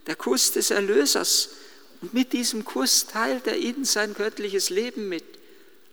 Der 0.07 0.17
Kuss 0.17 0.53
des 0.53 0.71
Erlösers. 0.71 1.51
Und 2.01 2.15
mit 2.15 2.33
diesem 2.33 2.65
Kuss 2.65 3.07
teilt 3.07 3.47
er 3.47 3.57
ihnen 3.57 3.85
sein 3.85 4.15
göttliches 4.15 4.71
Leben 4.71 5.09
mit. 5.09 5.25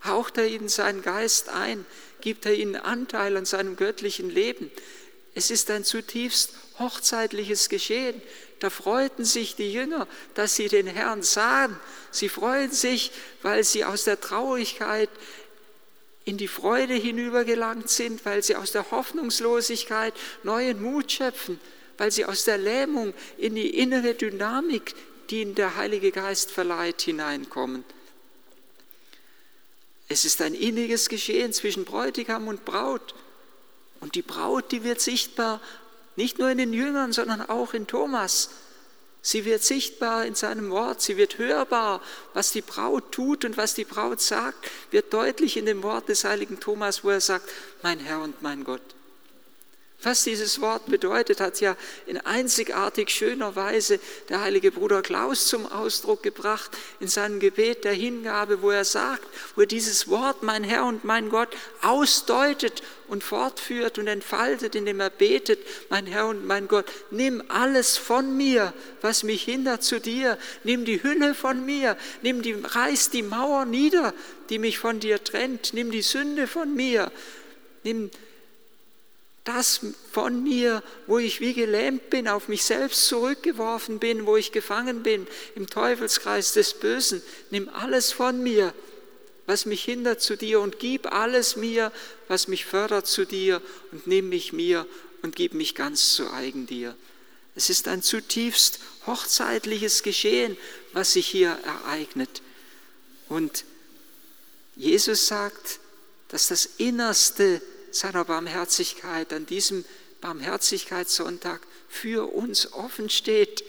Haucht 0.04 0.38
er 0.38 0.46
ihnen 0.46 0.68
seinen 0.68 1.02
Geist 1.02 1.48
ein, 1.48 1.84
gibt 2.20 2.46
er 2.46 2.54
ihnen 2.54 2.76
Anteil 2.76 3.36
an 3.36 3.44
seinem 3.44 3.76
göttlichen 3.76 4.30
Leben. 4.30 4.70
Es 5.34 5.50
ist 5.50 5.70
ein 5.70 5.84
zutiefst 5.84 6.52
hochzeitliches 6.78 7.68
Geschehen. 7.68 8.20
Da 8.60 8.70
freuten 8.70 9.24
sich 9.24 9.54
die 9.54 9.72
Jünger, 9.72 10.08
dass 10.34 10.56
sie 10.56 10.68
den 10.68 10.86
Herrn 10.86 11.22
sahen. 11.22 11.78
Sie 12.10 12.28
freuen 12.28 12.72
sich, 12.72 13.12
weil 13.42 13.62
sie 13.62 13.84
aus 13.84 14.04
der 14.04 14.20
Traurigkeit 14.20 15.10
in 16.28 16.36
die 16.36 16.46
Freude 16.46 16.92
hinübergelangt 16.92 17.88
sind, 17.88 18.26
weil 18.26 18.42
sie 18.42 18.54
aus 18.54 18.70
der 18.70 18.90
Hoffnungslosigkeit 18.90 20.12
neuen 20.42 20.82
Mut 20.82 21.10
schöpfen, 21.10 21.58
weil 21.96 22.10
sie 22.10 22.26
aus 22.26 22.44
der 22.44 22.58
Lähmung 22.58 23.14
in 23.38 23.54
die 23.54 23.78
innere 23.78 24.12
Dynamik, 24.12 24.94
die 25.30 25.40
ihnen 25.40 25.54
der 25.54 25.76
Heilige 25.76 26.12
Geist 26.12 26.50
verleiht, 26.50 27.00
hineinkommen. 27.00 27.82
Es 30.08 30.26
ist 30.26 30.42
ein 30.42 30.52
inniges 30.52 31.08
Geschehen 31.08 31.54
zwischen 31.54 31.86
Bräutigam 31.86 32.46
und 32.46 32.66
Braut. 32.66 33.14
Und 34.00 34.14
die 34.14 34.22
Braut, 34.22 34.70
die 34.70 34.84
wird 34.84 35.00
sichtbar 35.00 35.62
nicht 36.16 36.38
nur 36.38 36.50
in 36.50 36.58
den 36.58 36.74
Jüngern, 36.74 37.14
sondern 37.14 37.40
auch 37.40 37.72
in 37.72 37.86
Thomas. 37.86 38.50
Sie 39.28 39.44
wird 39.44 39.62
sichtbar 39.62 40.24
in 40.24 40.34
seinem 40.34 40.70
Wort, 40.70 41.02
sie 41.02 41.18
wird 41.18 41.36
hörbar, 41.36 42.00
was 42.32 42.50
die 42.50 42.62
Braut 42.62 43.12
tut 43.12 43.44
und 43.44 43.58
was 43.58 43.74
die 43.74 43.84
Braut 43.84 44.22
sagt, 44.22 44.70
wird 44.90 45.12
deutlich 45.12 45.58
in 45.58 45.66
dem 45.66 45.82
Wort 45.82 46.08
des 46.08 46.24
heiligen 46.24 46.60
Thomas, 46.60 47.04
wo 47.04 47.10
er 47.10 47.20
sagt, 47.20 47.46
mein 47.82 47.98
Herr 47.98 48.22
und 48.22 48.40
mein 48.40 48.64
Gott. 48.64 48.80
Was 50.02 50.22
dieses 50.22 50.60
Wort 50.60 50.86
bedeutet, 50.86 51.40
hat 51.40 51.60
ja 51.60 51.76
in 52.06 52.18
einzigartig 52.18 53.10
schöner 53.10 53.56
Weise 53.56 53.98
der 54.28 54.40
heilige 54.40 54.70
Bruder 54.70 55.02
Klaus 55.02 55.48
zum 55.48 55.66
Ausdruck 55.66 56.22
gebracht 56.22 56.70
in 57.00 57.08
seinem 57.08 57.40
Gebet 57.40 57.82
der 57.82 57.94
Hingabe, 57.94 58.62
wo 58.62 58.70
er 58.70 58.84
sagt, 58.84 59.26
wo 59.56 59.62
er 59.62 59.66
dieses 59.66 60.06
Wort, 60.06 60.44
mein 60.44 60.62
Herr 60.62 60.84
und 60.84 61.02
mein 61.02 61.30
Gott, 61.30 61.48
ausdeutet 61.82 62.84
und 63.08 63.24
fortführt 63.24 63.98
und 63.98 64.06
entfaltet, 64.06 64.76
indem 64.76 65.00
er 65.00 65.10
betet, 65.10 65.58
mein 65.88 66.06
Herr 66.06 66.28
und 66.28 66.46
mein 66.46 66.68
Gott, 66.68 66.86
nimm 67.10 67.42
alles 67.48 67.96
von 67.96 68.36
mir, 68.36 68.72
was 69.00 69.24
mich 69.24 69.42
hindert 69.42 69.82
zu 69.82 70.00
dir, 70.00 70.38
nimm 70.62 70.84
die 70.84 71.02
Hülle 71.02 71.34
von 71.34 71.66
mir, 71.66 71.96
nimm 72.22 72.42
die, 72.42 72.52
reiß 72.52 73.10
die 73.10 73.24
Mauer 73.24 73.64
nieder, 73.64 74.14
die 74.48 74.60
mich 74.60 74.78
von 74.78 75.00
dir 75.00 75.24
trennt, 75.24 75.74
nimm 75.74 75.90
die 75.90 76.02
Sünde 76.02 76.46
von 76.46 76.72
mir, 76.72 77.10
nimm 77.82 78.12
das 79.48 79.80
von 80.12 80.42
mir, 80.42 80.82
wo 81.06 81.18
ich 81.18 81.40
wie 81.40 81.54
gelähmt 81.54 82.10
bin, 82.10 82.28
auf 82.28 82.48
mich 82.48 82.64
selbst 82.64 83.06
zurückgeworfen 83.06 83.98
bin, 83.98 84.26
wo 84.26 84.36
ich 84.36 84.52
gefangen 84.52 85.02
bin 85.02 85.26
im 85.54 85.66
Teufelskreis 85.66 86.52
des 86.52 86.74
Bösen. 86.74 87.22
Nimm 87.50 87.70
alles 87.70 88.12
von 88.12 88.42
mir, 88.42 88.74
was 89.46 89.64
mich 89.64 89.82
hindert 89.84 90.20
zu 90.20 90.36
dir 90.36 90.60
und 90.60 90.78
gib 90.78 91.10
alles 91.10 91.56
mir, 91.56 91.92
was 92.28 92.46
mich 92.46 92.66
fördert 92.66 93.06
zu 93.06 93.24
dir 93.24 93.62
und 93.90 94.06
nimm 94.06 94.28
mich 94.28 94.52
mir 94.52 94.86
und 95.22 95.34
gib 95.34 95.54
mich 95.54 95.74
ganz 95.74 96.12
zu 96.12 96.30
eigen 96.30 96.66
dir. 96.66 96.94
Es 97.54 97.70
ist 97.70 97.88
ein 97.88 98.02
zutiefst 98.02 98.80
hochzeitliches 99.06 100.02
Geschehen, 100.02 100.58
was 100.92 101.14
sich 101.14 101.26
hier 101.26 101.58
ereignet. 101.64 102.42
Und 103.30 103.64
Jesus 104.76 105.26
sagt, 105.26 105.80
dass 106.28 106.48
das 106.48 106.68
Innerste 106.76 107.62
seiner 107.90 108.24
Barmherzigkeit 108.24 109.32
an 109.32 109.46
diesem 109.46 109.84
Barmherzigkeitssonntag 110.20 111.60
für 111.88 112.32
uns 112.32 112.72
offen 112.72 113.10
steht. 113.10 113.64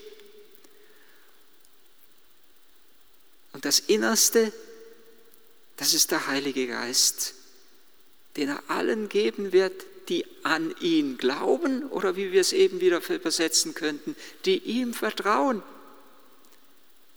Und 3.52 3.64
das 3.64 3.80
Innerste, 3.80 4.52
das 5.76 5.94
ist 5.94 6.10
der 6.10 6.26
Heilige 6.26 6.66
Geist, 6.66 7.34
den 8.36 8.48
er 8.48 8.62
allen 8.68 9.08
geben 9.08 9.52
wird, 9.52 9.84
die 10.08 10.26
an 10.42 10.74
ihn 10.80 11.18
glauben 11.18 11.84
oder 11.84 12.16
wie 12.16 12.32
wir 12.32 12.40
es 12.40 12.52
eben 12.52 12.80
wieder 12.80 13.00
übersetzen 13.08 13.74
könnten, 13.74 14.16
die 14.44 14.58
ihm 14.58 14.92
vertrauen. 14.92 15.62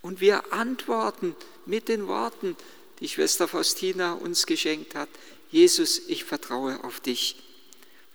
Und 0.02 0.22
wir 0.22 0.54
antworten 0.54 1.36
mit 1.66 1.88
den 1.88 2.08
Worten, 2.08 2.56
die 3.00 3.10
Schwester 3.10 3.48
Faustina 3.48 4.13
uns 4.13 4.46
geschenkt 4.46 4.96
hat. 4.96 5.10
Jesus, 5.54 6.02
ich 6.08 6.24
vertraue 6.24 6.84
auf 6.84 7.00
dich. 7.00 7.36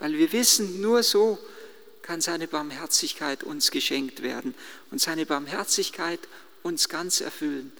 Weil 0.01 0.15
wir 0.15 0.33
wissen, 0.33 0.81
nur 0.81 1.05
so 1.05 1.39
kann 2.03 2.21
seine 2.21 2.49
Barmherzigkeit 2.49 3.45
uns 3.45 3.71
geschenkt 3.71 4.23
werden 4.23 4.57
und 4.91 5.01
seine 5.01 5.25
Barmherzigkeit 5.25 6.19
uns 6.65 6.89
ganz 6.89 7.21
erfüllen. 7.21 7.71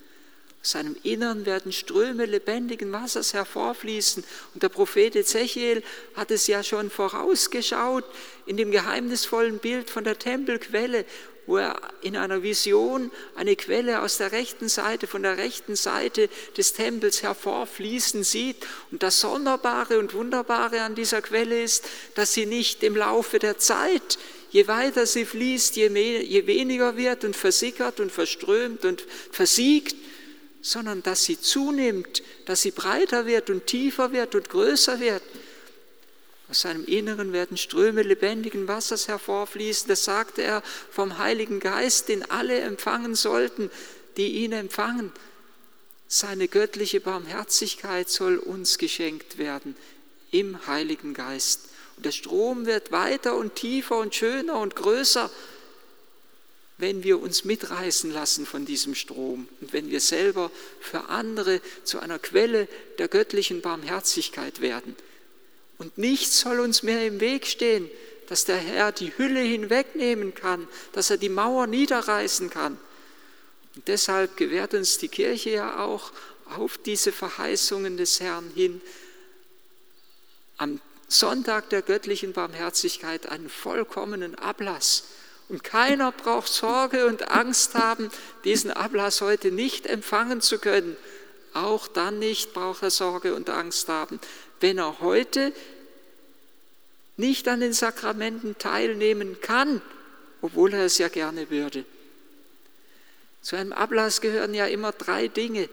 Aus 0.63 0.71
seinem 0.71 0.97
Innern 1.03 1.45
werden 1.45 1.73
Ströme 1.73 2.27
lebendigen 2.27 2.93
Wassers 2.93 3.35
hervorfließen. 3.35 4.23
Und 4.55 4.63
der 4.63 4.69
Prophet 4.69 5.17
Ezechiel 5.17 5.83
hat 6.15 6.31
es 6.31 6.47
ja 6.47 6.63
schon 6.63 6.89
vorausgeschaut 6.89 8.05
in 8.47 8.57
dem 8.57 8.71
geheimnisvollen 8.71 9.59
Bild 9.59 9.91
von 9.91 10.05
der 10.05 10.21
Tempelquelle, 10.21 11.05
wo 11.49 11.57
er 11.57 11.81
in 12.03 12.15
einer 12.15 12.43
Vision 12.43 13.11
eine 13.35 13.57
Quelle 13.57 14.03
aus 14.03 14.19
der 14.19 14.33
rechten 14.33 14.69
Seite, 14.69 15.07
von 15.07 15.23
der 15.23 15.39
rechten 15.39 15.77
Seite 15.77 16.29
des 16.59 16.75
Tempels 16.75 17.23
hervorfließen 17.23 18.23
sieht. 18.23 18.67
Und 18.93 19.03
das 19.03 19.21
Sonderbare 19.21 19.99
und 19.99 20.13
Wunderbare 20.13 20.83
an 20.83 20.95
dieser 20.95 21.23
Quelle 21.23 21.63
ist, 21.63 21.87
dass 22.15 22.35
sie 22.35 22.45
nicht 22.45 22.83
im 22.83 22.95
Laufe 22.95 23.39
der 23.39 23.57
Zeit, 23.57 24.19
je 24.51 24.69
weiter 24.69 25.07
sie 25.07 25.25
fließt, 25.25 25.77
je, 25.77 25.89
mehr, 25.89 26.23
je 26.23 26.47
weniger 26.47 26.99
wird 26.99 27.25
und 27.25 27.35
versickert 27.35 27.99
und 27.99 28.13
verströmt 28.13 28.85
und 28.85 29.03
versiegt, 29.33 29.97
sondern 30.61 31.03
dass 31.03 31.25
sie 31.25 31.41
zunimmt, 31.41 32.23
dass 32.45 32.61
sie 32.61 32.73
breiter 32.73 33.25
wird 33.25 33.49
und 33.49 33.67
tiefer 33.67 34.13
wird 34.13 34.35
und 34.35 34.51
größer 34.51 35.01
wird. 35.01 35.23
Aus 36.51 36.63
seinem 36.63 36.87
Inneren 36.87 37.33
werden 37.33 37.59
Ströme 37.59 38.03
lebendigen 38.03 38.69
Wassers 38.69 39.07
hervorfließen. 39.09 39.89
Das 39.89 40.05
sagte 40.05 40.43
er 40.43 40.63
vom 40.91 41.19
Heiligen 41.19 41.61
Geist, 41.61 42.09
den 42.09 42.31
alle 42.31 42.59
empfangen 42.61 43.15
sollten, 43.15 43.71
die 44.17 44.45
ihn 44.45 44.53
empfangen. 44.53 45.13
Seine 46.07 46.49
göttliche 46.49 47.01
Barmherzigkeit 47.01 48.09
soll 48.09 48.39
uns 48.39 48.79
geschenkt 48.79 49.37
werden 49.37 49.77
im 50.31 50.67
Heiligen 50.67 51.13
Geist. 51.13 51.69
Und 51.97 52.07
der 52.07 52.13
Strom 52.13 52.65
wird 52.65 52.93
weiter 52.93 53.37
und 53.37 53.55
tiefer 53.55 53.99
und 53.99 54.15
schöner 54.15 54.59
und 54.59 54.75
größer, 54.75 55.31
wenn 56.79 57.03
wir 57.03 57.21
uns 57.21 57.45
mitreißen 57.45 58.11
lassen 58.11 58.47
von 58.47 58.65
diesem 58.65 58.95
Strom 58.95 59.49
und 59.61 59.73
wenn 59.75 59.91
wir 59.91 60.01
selber 60.01 60.51
für 60.81 61.09
andere 61.09 61.61
zu 61.85 61.99
einer 61.99 62.19
Quelle 62.19 62.69
der 62.99 63.09
göttlichen 63.09 63.61
Barmherzigkeit 63.61 64.61
werden. 64.63 64.97
Und 65.79 65.97
nichts 65.97 66.41
soll 66.41 66.61
uns 66.61 66.83
mehr 66.83 67.07
im 67.07 67.21
Weg 67.21 67.47
stehen, 67.47 67.89
dass 68.29 68.45
der 68.45 68.57
Herr 68.57 68.93
die 68.93 69.17
Hülle 69.17 69.41
hinwegnehmen 69.41 70.35
kann, 70.35 70.69
dass 70.93 71.11
er 71.11 71.17
die 71.17 71.29
Mauer 71.29 71.67
niederreißen 71.67 72.51
kann. 72.51 72.79
Und 73.75 73.89
deshalb 73.89 74.37
gewährt 74.37 74.75
uns 74.75 74.99
die 74.99 75.09
Kirche 75.09 75.51
ja 75.51 75.81
auch 75.85 76.13
auf 76.57 76.79
diese 76.79 77.13
Verheißungen 77.13 77.97
des 77.97 78.21
Herrn 78.21 78.51
hin 78.55 78.81
am 80.57 80.81
Sonntag 81.07 81.71
der 81.71 81.83
göttlichen 81.83 82.33
Barmherzigkeit 82.33 83.29
einen 83.29 83.49
vollkommenen 83.49 84.35
Ablass. 84.35 85.05
Und 85.49 85.65
keiner 85.65 86.13
braucht 86.13 86.53
Sorge 86.53 87.07
und 87.07 87.31
Angst 87.31 87.75
haben, 87.75 88.11
diesen 88.45 88.71
Ablass 88.71 89.23
heute 89.23 89.51
nicht 89.51 89.87
empfangen 89.87 90.43
zu 90.43 90.59
können. 90.59 90.97
Auch 91.65 91.89
dann 91.89 92.21
nicht 92.21 92.55
braucht 92.55 92.83
er 92.83 92.91
Sorge 92.91 93.35
und 93.35 93.51
Angst 93.51 93.89
haben, 93.89 94.21
wenn 94.61 94.79
er 94.79 95.01
heute 95.01 95.53
nicht 97.17 97.49
an 97.49 97.61
den 97.61 97.73
Sakramenten 97.73 98.59
teilnehmen 98.59 99.41
kann, 99.41 99.83
obwohl 100.41 100.73
er 100.73 100.85
es 100.85 100.99
ja 100.99 101.09
gerne 101.09 101.51
würde. 101.51 101.85
Zu 103.43 103.57
einem 103.57 103.73
Ablass 103.73 104.21
gehören 104.21 104.55
ja 104.55 104.67
immer 104.67 104.93
drei 104.93 105.27
Dinge. 105.27 105.69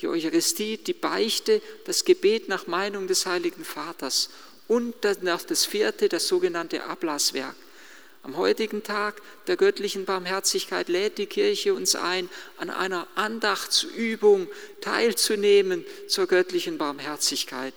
Die 0.00 0.08
Eucharistie, 0.08 0.76
die 0.76 0.92
Beichte, 0.92 1.62
das 1.84 2.04
Gebet 2.04 2.48
nach 2.48 2.66
Meinung 2.66 3.06
des 3.06 3.24
Heiligen 3.24 3.64
Vaters 3.64 4.30
und 4.68 5.02
noch 5.22 5.42
das 5.42 5.64
vierte, 5.64 6.08
das 6.08 6.28
sogenannte 6.28 6.84
Ablasswerk. 6.84 7.56
Am 8.22 8.36
heutigen 8.36 8.82
Tag 8.82 9.22
der 9.46 9.56
göttlichen 9.56 10.04
Barmherzigkeit 10.04 10.88
lädt 10.88 11.16
die 11.16 11.26
Kirche 11.26 11.72
uns 11.72 11.94
ein, 11.94 12.28
an 12.58 12.68
einer 12.68 13.06
Andachtsübung 13.14 14.46
teilzunehmen 14.82 15.86
zur 16.06 16.26
göttlichen 16.26 16.76
Barmherzigkeit. 16.76 17.72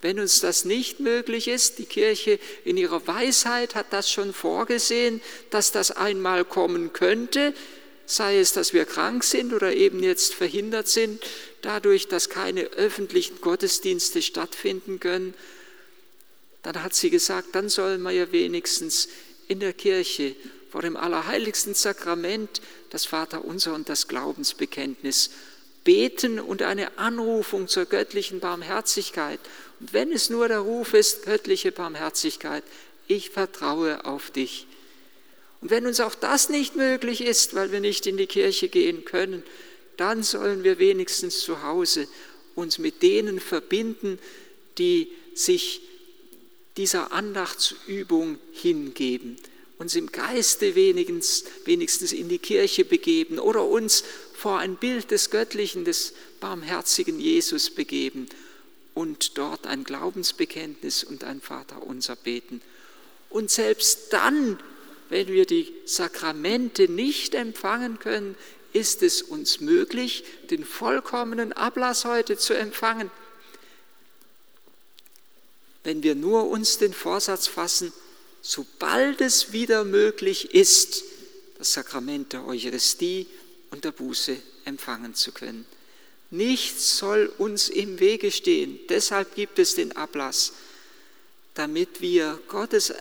Wenn 0.00 0.18
uns 0.18 0.40
das 0.40 0.64
nicht 0.64 0.98
möglich 0.98 1.46
ist, 1.46 1.78
die 1.78 1.84
Kirche 1.84 2.38
in 2.64 2.76
ihrer 2.78 3.06
Weisheit 3.06 3.74
hat 3.74 3.92
das 3.92 4.10
schon 4.10 4.32
vorgesehen, 4.32 5.20
dass 5.50 5.72
das 5.72 5.90
einmal 5.90 6.44
kommen 6.44 6.94
könnte, 6.94 7.52
sei 8.06 8.38
es, 8.38 8.52
dass 8.52 8.72
wir 8.72 8.86
krank 8.86 9.22
sind 9.22 9.52
oder 9.52 9.74
eben 9.74 10.02
jetzt 10.02 10.34
verhindert 10.34 10.88
sind, 10.88 11.22
dadurch, 11.60 12.08
dass 12.08 12.30
keine 12.30 12.62
öffentlichen 12.62 13.40
Gottesdienste 13.42 14.22
stattfinden 14.22 15.00
können, 15.00 15.34
dann 16.62 16.82
hat 16.82 16.94
sie 16.94 17.10
gesagt, 17.10 17.48
dann 17.52 17.68
sollen 17.68 18.02
wir 18.02 18.12
ja 18.12 18.32
wenigstens 18.32 19.08
in 19.48 19.60
der 19.60 19.72
Kirche 19.72 20.34
vor 20.70 20.82
dem 20.82 20.96
allerheiligsten 20.96 21.74
Sakrament 21.74 22.62
das 22.90 23.04
Vaterunser 23.04 23.74
und 23.74 23.88
das 23.88 24.08
Glaubensbekenntnis 24.08 25.30
beten 25.84 26.40
und 26.40 26.62
eine 26.62 26.98
Anrufung 26.98 27.68
zur 27.68 27.86
göttlichen 27.86 28.40
Barmherzigkeit. 28.40 29.40
Und 29.80 29.92
wenn 29.92 30.12
es 30.12 30.30
nur 30.30 30.48
der 30.48 30.60
Ruf 30.60 30.94
ist, 30.94 31.24
göttliche 31.24 31.72
Barmherzigkeit, 31.72 32.64
ich 33.08 33.30
vertraue 33.30 34.04
auf 34.04 34.30
dich. 34.30 34.66
Und 35.60 35.70
wenn 35.70 35.86
uns 35.86 36.00
auch 36.00 36.14
das 36.14 36.48
nicht 36.48 36.76
möglich 36.76 37.20
ist, 37.20 37.54
weil 37.54 37.72
wir 37.72 37.80
nicht 37.80 38.06
in 38.06 38.16
die 38.16 38.26
Kirche 38.26 38.68
gehen 38.68 39.04
können, 39.04 39.42
dann 39.96 40.22
sollen 40.22 40.64
wir 40.64 40.78
wenigstens 40.78 41.40
zu 41.40 41.62
Hause 41.62 42.08
uns 42.54 42.78
mit 42.78 43.02
denen 43.02 43.40
verbinden, 43.40 44.18
die 44.78 45.12
sich 45.34 45.82
dieser 46.76 47.12
Andachtsübung 47.12 48.38
hingeben, 48.52 49.36
uns 49.78 49.94
im 49.94 50.10
Geiste 50.10 50.74
wenigstens, 50.74 51.44
wenigstens 51.64 52.12
in 52.12 52.28
die 52.28 52.38
Kirche 52.38 52.84
begeben 52.84 53.38
oder 53.38 53.66
uns 53.66 54.04
vor 54.32 54.58
ein 54.58 54.76
Bild 54.76 55.10
des 55.10 55.30
Göttlichen, 55.30 55.84
des 55.84 56.14
barmherzigen 56.40 57.18
Jesus 57.18 57.70
begeben 57.70 58.26
und 58.94 59.38
dort 59.38 59.66
ein 59.66 59.84
Glaubensbekenntnis 59.84 61.04
und 61.04 61.24
ein 61.24 61.40
Vaterunser 61.40 62.16
beten. 62.16 62.60
Und 63.30 63.50
selbst 63.50 64.12
dann, 64.12 64.58
wenn 65.08 65.28
wir 65.28 65.46
die 65.46 65.72
Sakramente 65.84 66.88
nicht 66.88 67.34
empfangen 67.34 67.98
können, 67.98 68.36
ist 68.72 69.02
es 69.02 69.22
uns 69.22 69.60
möglich, 69.60 70.24
den 70.50 70.64
vollkommenen 70.64 71.52
Ablass 71.52 72.04
heute 72.04 72.36
zu 72.36 72.54
empfangen. 72.54 73.10
Wenn 75.84 76.02
wir 76.02 76.14
nur 76.14 76.48
uns 76.48 76.78
den 76.78 76.92
Vorsatz 76.92 77.46
fassen, 77.46 77.92
sobald 78.40 79.20
es 79.20 79.52
wieder 79.52 79.84
möglich 79.84 80.54
ist, 80.54 81.04
das 81.58 81.72
Sakrament 81.72 82.32
der 82.32 82.46
Eucharistie 82.46 83.26
und 83.70 83.84
der 83.84 83.92
Buße 83.92 84.36
empfangen 84.64 85.14
zu 85.14 85.32
können. 85.32 85.66
Nichts 86.30 86.96
soll 86.96 87.32
uns 87.38 87.68
im 87.68 88.00
Wege 88.00 88.30
stehen. 88.30 88.80
Deshalb 88.88 89.34
gibt 89.34 89.58
es 89.58 89.74
den 89.74 89.94
Ablass, 89.96 90.52
damit 91.54 92.00
wir 92.00 92.40
Gottes 92.48 92.92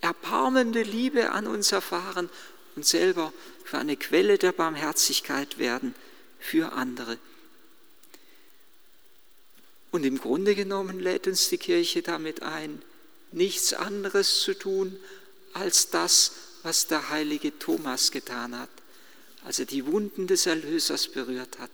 erbarmende 0.00 0.82
Liebe 0.82 1.30
an 1.30 1.46
uns 1.46 1.72
erfahren 1.72 2.28
und 2.76 2.86
selber 2.86 3.32
für 3.64 3.78
eine 3.78 3.96
Quelle 3.96 4.38
der 4.38 4.52
Barmherzigkeit 4.52 5.58
werden 5.58 5.94
für 6.38 6.72
andere. 6.72 7.18
Und 9.90 10.04
im 10.04 10.18
Grunde 10.18 10.54
genommen 10.54 11.00
lädt 11.00 11.26
uns 11.26 11.48
die 11.48 11.58
Kirche 11.58 12.02
damit 12.02 12.42
ein, 12.42 12.82
nichts 13.32 13.72
anderes 13.72 14.40
zu 14.40 14.54
tun 14.54 14.96
als 15.52 15.90
das, 15.90 16.32
was 16.62 16.86
der 16.86 17.10
heilige 17.10 17.58
Thomas 17.58 18.10
getan 18.10 18.58
hat 18.58 18.70
als 19.44 19.58
er 19.58 19.66
die 19.66 19.86
Wunden 19.86 20.26
des 20.26 20.46
Erlösers 20.46 21.08
berührt 21.08 21.58
hat, 21.58 21.70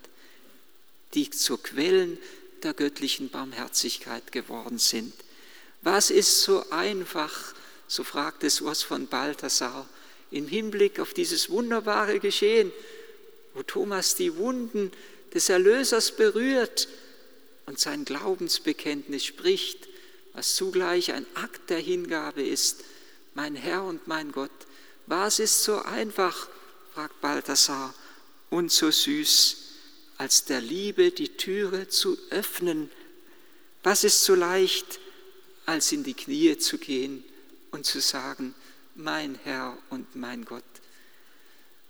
die 1.14 1.31
zu 1.31 1.59
Quellen 1.59 2.18
der 2.62 2.74
göttlichen 2.74 3.29
Barmherzigkeit 3.31 4.33
geworden 4.33 4.79
sind. 4.79 5.12
Was 5.83 6.11
ist 6.11 6.42
so 6.42 6.68
einfach, 6.70 7.55
so 7.87 8.05
fragt 8.05 8.44
es 8.44 8.61
Urs 8.61 8.83
von 8.83 9.07
Balthasar, 9.07 9.88
im 10.31 10.48
Hinblick 10.48 10.98
auf 11.00 11.14
dieses 11.14 11.50
wunderbare 11.50 12.18
Geschehen, 12.18 12.72
wo 13.55 13.62
Thomas 13.62 14.14
die 14.14 14.37
Wunden 14.37 14.90
des 15.35 15.48
Erlösers 15.48 16.12
berührt 16.12 16.88
und 17.66 17.79
sein 17.79 18.05
Glaubensbekenntnis 18.05 19.24
spricht, 19.24 19.88
was 20.33 20.55
zugleich 20.55 21.12
ein 21.12 21.26
Akt 21.35 21.70
der 21.70 21.79
Hingabe 21.79 22.42
ist, 22.42 22.85
mein 23.35 23.55
Herr 23.55 23.85
und 23.85 24.07
mein 24.07 24.33
Gott. 24.33 24.50
Was 25.07 25.38
ist 25.38 25.62
so 25.62 25.83
einfach, 25.83 26.48
fragt 26.94 27.20
Balthasar, 27.20 27.94
und 28.50 28.70
so 28.70 28.90
süß, 28.90 29.57
als 30.18 30.44
der 30.44 30.61
Liebe 30.61 31.11
die 31.11 31.37
Türe 31.37 31.88
zu 31.88 32.16
öffnen. 32.31 32.90
Was 33.83 34.05
ist 34.05 34.24
so 34.24 34.35
leicht, 34.35 35.00
als 35.66 35.92
in 35.92 36.05
die 36.05 36.14
Knie 36.14 36.57
zu 36.59 36.79
gehen 36.79 37.24
und 37.72 37.85
zu 37.85 38.00
sagen, 38.00 38.55
mein 38.94 39.38
Herr 39.44 39.76
und 39.90 40.16
mein 40.16 40.44
Gott. 40.44 40.64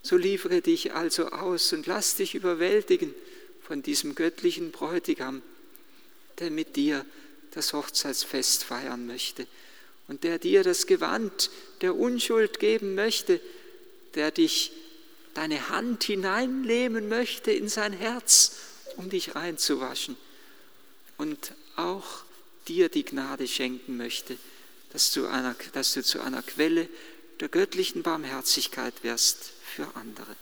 So 0.03 0.17
liefere 0.17 0.62
dich 0.62 0.95
also 0.95 1.29
aus 1.29 1.73
und 1.73 1.87
lass 1.87 2.17
dich 2.17 2.35
überwältigen 2.35 3.15
von 3.61 3.83
diesem 3.83 4.15
göttlichen 4.15 4.71
Bräutigam, 4.71 5.43
der 6.38 6.51
mit 6.51 6.77
dir 6.77 7.05
das 7.53 7.72
Hochzeitsfest 7.72 8.64
feiern 8.64 9.07
möchte 9.07 9.46
und 10.09 10.25
der 10.25 10.38
dir 10.38 10.62
das 10.62 10.87
Gewand 10.87 11.51
der 11.81 11.96
Unschuld 11.96 12.61
geben 12.61 12.94
möchte, 12.94 13.40
der 14.14 14.31
dich 14.31 14.72
deine 15.35 15.68
Hand 15.68 16.05
hineinnehmen 16.05 17.09
möchte 17.09 17.53
in 17.53 17.68
sein 17.68 17.92
Herz, 17.92 18.57
um 18.96 19.11
dich 19.11 19.35
reinzuwaschen 19.35 20.16
und 21.18 21.55
auch 21.77 22.25
dir 22.68 22.88
die 22.88 23.05
Gnade 23.05 23.46
schenken 23.46 23.96
möchte, 23.96 24.37
dass 24.92 25.12
du, 25.12 25.27
einer, 25.27 25.55
dass 25.72 25.92
du 25.94 26.03
zu 26.03 26.20
einer 26.20 26.42
Quelle 26.42 26.88
der 27.40 27.49
göttlichen 27.49 28.03
Barmherzigkeit 28.03 28.94
wirst 29.03 29.53
für 29.62 29.87
andere. 29.94 30.37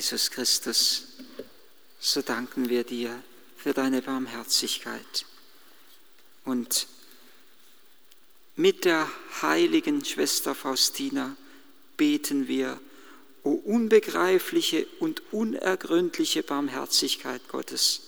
Jesus 0.00 0.30
Christus, 0.30 1.02
so 1.98 2.22
danken 2.22 2.70
wir 2.70 2.84
dir 2.84 3.22
für 3.54 3.74
deine 3.74 4.00
Barmherzigkeit 4.00 5.26
Und 6.46 6.86
mit 8.56 8.86
der 8.86 9.06
heiligen 9.42 10.02
Schwester 10.02 10.54
Faustina 10.54 11.36
beten 11.98 12.48
wir, 12.48 12.80
o 13.42 13.50
unbegreifliche 13.50 14.86
und 15.00 15.22
unergründliche 15.34 16.42
Barmherzigkeit 16.44 17.46
Gottes. 17.48 18.00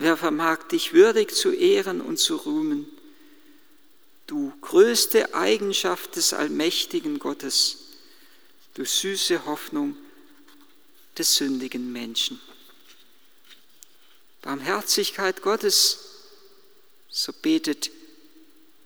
Wer 0.00 0.16
vermag 0.16 0.64
dich 0.64 0.92
würdig 0.92 1.32
zu 1.32 1.52
ehren 1.52 2.00
und 2.00 2.16
zu 2.16 2.34
rühmen, 2.34 2.86
du 4.26 4.52
größte 4.62 5.32
Eigenschaft 5.32 6.16
des 6.16 6.32
allmächtigen 6.32 7.20
Gottes, 7.20 7.78
du 8.74 8.84
süße 8.84 9.46
Hoffnung 9.46 9.96
des 11.20 11.36
sündigen 11.36 11.92
Menschen. 11.92 12.40
Barmherzigkeit 14.40 15.42
Gottes, 15.42 15.98
so 17.10 17.30
betet 17.42 17.90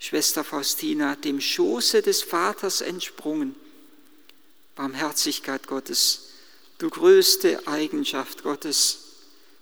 Schwester 0.01 0.43
Faustina, 0.43 1.15
dem 1.15 1.41
Schoße 1.41 2.03
des 2.03 2.25
Vaters 2.25 2.81
entsprungen. 2.81 3.55
Barmherzigkeit 4.75 5.69
Gottes, 5.69 6.31
du 6.79 6.91
größte 6.91 7.69
Eigenschaft 7.69 8.43
Gottes, 8.43 8.99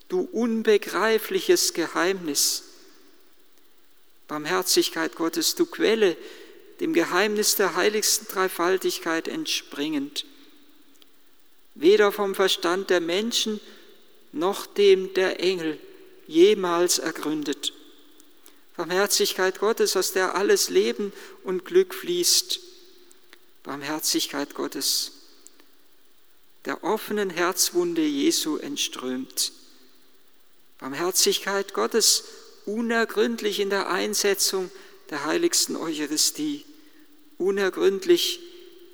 du 0.09 0.21
unbegreifliches 0.21 1.75
Geheimnis. 1.75 2.63
Barmherzigkeit 4.29 5.15
Gottes, 5.17 5.57
du 5.57 5.67
Quelle, 5.67 6.17
dem 6.81 6.95
Geheimnis 6.95 7.55
der 7.57 7.77
heiligsten 7.77 8.29
Dreifaltigkeit 8.29 9.29
entspringend. 9.29 10.25
Weder 11.75 12.13
vom 12.13 12.35
Verstand 12.35 12.91
der 12.91 13.01
Menschen 13.01 13.61
noch 14.33 14.67
dem 14.67 15.15
der 15.15 15.41
Engel 15.41 15.79
jemals 16.27 16.99
ergründet. 16.99 17.73
Barmherzigkeit 18.77 19.59
Gottes, 19.59 19.97
aus 19.97 20.13
der 20.13 20.35
alles 20.35 20.71
Leben 20.71 21.13
und 21.45 21.65
Glück 21.65 21.95
fließt. 21.95 22.61
Barmherzigkeit 23.63 24.55
Gottes, 24.55 25.13
der 26.65 26.83
offenen 26.83 27.31
Herzwunde 27.31 28.03
Jesu 28.03 28.57
entströmt. 28.57 29.53
Barmherzigkeit 30.79 31.75
Gottes, 31.75 32.25
unergründlich 32.65 33.61
in 33.61 33.71
der 33.71 33.91
Einsetzung 33.91 34.71
der 35.11 35.25
heiligsten 35.25 35.77
Eucharistie, 35.77 36.65
unergründlich 37.39 38.41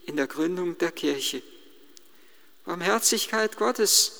in 0.07 0.17
der 0.17 0.27
Gründung 0.27 0.77
der 0.79 0.91
Kirche. 0.91 1.43
Barmherzigkeit 2.69 3.57
Gottes, 3.57 4.13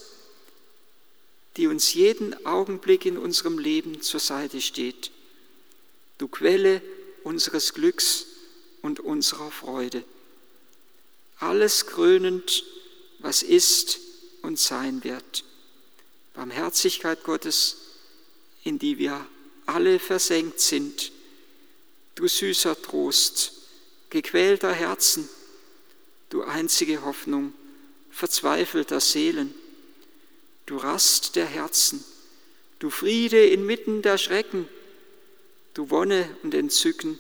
die 1.59 1.67
uns 1.67 1.93
jeden 1.93 2.47
Augenblick 2.47 3.05
in 3.05 3.19
unserem 3.19 3.59
Leben 3.59 4.01
zur 4.01 4.21
Seite 4.21 4.63
steht 4.63 5.11
du 6.17 6.29
Quelle 6.29 6.81
unseres 7.25 7.75
Glücks 7.75 8.25
und 8.81 9.01
unserer 9.01 9.51
Freude. 9.51 10.03
Alles 11.41 11.89
krönend, 11.89 12.65
was 13.19 13.43
ist 13.43 14.01
und 14.41 14.59
sein 14.59 15.05
wird. 15.05 15.45
Barmherzigkeit 16.33 17.25
Gottes, 17.25 17.77
in 18.65 18.79
die 18.79 18.97
wir 18.97 19.27
alle 19.67 19.99
versenkt 19.99 20.61
sind. 20.61 21.13
Du 22.15 22.27
süßer 22.27 22.81
Trost, 22.81 23.53
gequälter 24.09 24.73
Herzen, 24.73 25.29
du 26.31 26.45
einzige 26.45 27.05
Hoffnung 27.05 27.53
verzweifelter 28.19 28.99
Seelen, 28.99 29.55
du 30.67 30.77
Rast 30.77 31.37
der 31.37 31.47
Herzen, 31.47 32.03
du 32.81 32.91
Friede 32.91 33.47
inmitten 33.47 34.03
der 34.03 34.19
Schrecken, 34.19 34.69
du 35.75 35.89
Wonne 35.91 36.29
und 36.43 36.53
Entzücken 36.53 37.17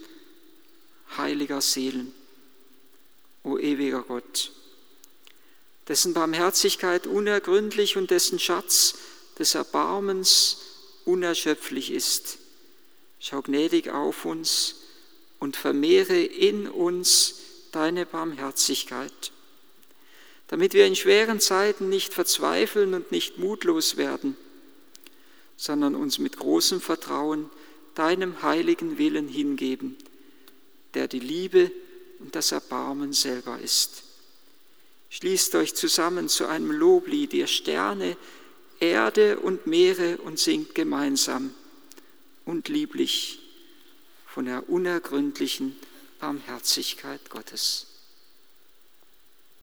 heiliger 1.16 1.60
Seelen, 1.60 2.12
o 3.44 3.58
ewiger 3.58 4.02
Gott, 4.02 4.50
dessen 5.86 6.14
Barmherzigkeit 6.14 7.06
unergründlich 7.06 7.96
und 7.96 8.10
dessen 8.10 8.40
Schatz 8.40 8.96
des 9.38 9.54
Erbarmens 9.54 10.62
unerschöpflich 11.04 11.92
ist. 11.92 12.38
Schau 13.20 13.42
gnädig 13.42 13.90
auf 13.90 14.24
uns 14.24 14.74
und 15.38 15.56
vermehre 15.56 16.20
in 16.20 16.66
uns 16.66 17.36
deine 17.70 18.04
Barmherzigkeit, 18.04 19.30
damit 20.48 20.74
wir 20.74 20.86
in 20.86 20.96
schweren 20.96 21.40
Zeiten 21.40 21.88
nicht 21.88 22.12
verzweifeln 22.12 22.94
und 22.94 23.12
nicht 23.12 23.38
mutlos 23.38 23.96
werden, 23.96 24.36
sondern 25.56 25.94
uns 25.94 26.18
mit 26.18 26.36
großem 26.36 26.80
Vertrauen 26.80 27.50
deinem 27.94 28.42
heiligen 28.42 28.98
Willen 28.98 29.28
hingeben, 29.28 29.96
der 30.94 31.06
die 31.06 31.20
Liebe 31.20 31.70
und 32.18 32.34
das 32.34 32.52
Erbarmen 32.52 33.12
selber 33.12 33.58
ist. 33.60 34.04
Schließt 35.10 35.54
euch 35.54 35.74
zusammen 35.74 36.28
zu 36.28 36.46
einem 36.46 36.70
Loblied, 36.70 37.32
ihr 37.34 37.46
Sterne, 37.46 38.16
Erde 38.80 39.38
und 39.40 39.66
Meere 39.66 40.18
und 40.18 40.38
singt 40.38 40.74
gemeinsam 40.74 41.52
und 42.44 42.68
lieblich 42.68 43.40
von 44.26 44.44
der 44.44 44.68
unergründlichen 44.68 45.76
Barmherzigkeit 46.20 47.28
Gottes. 47.30 47.86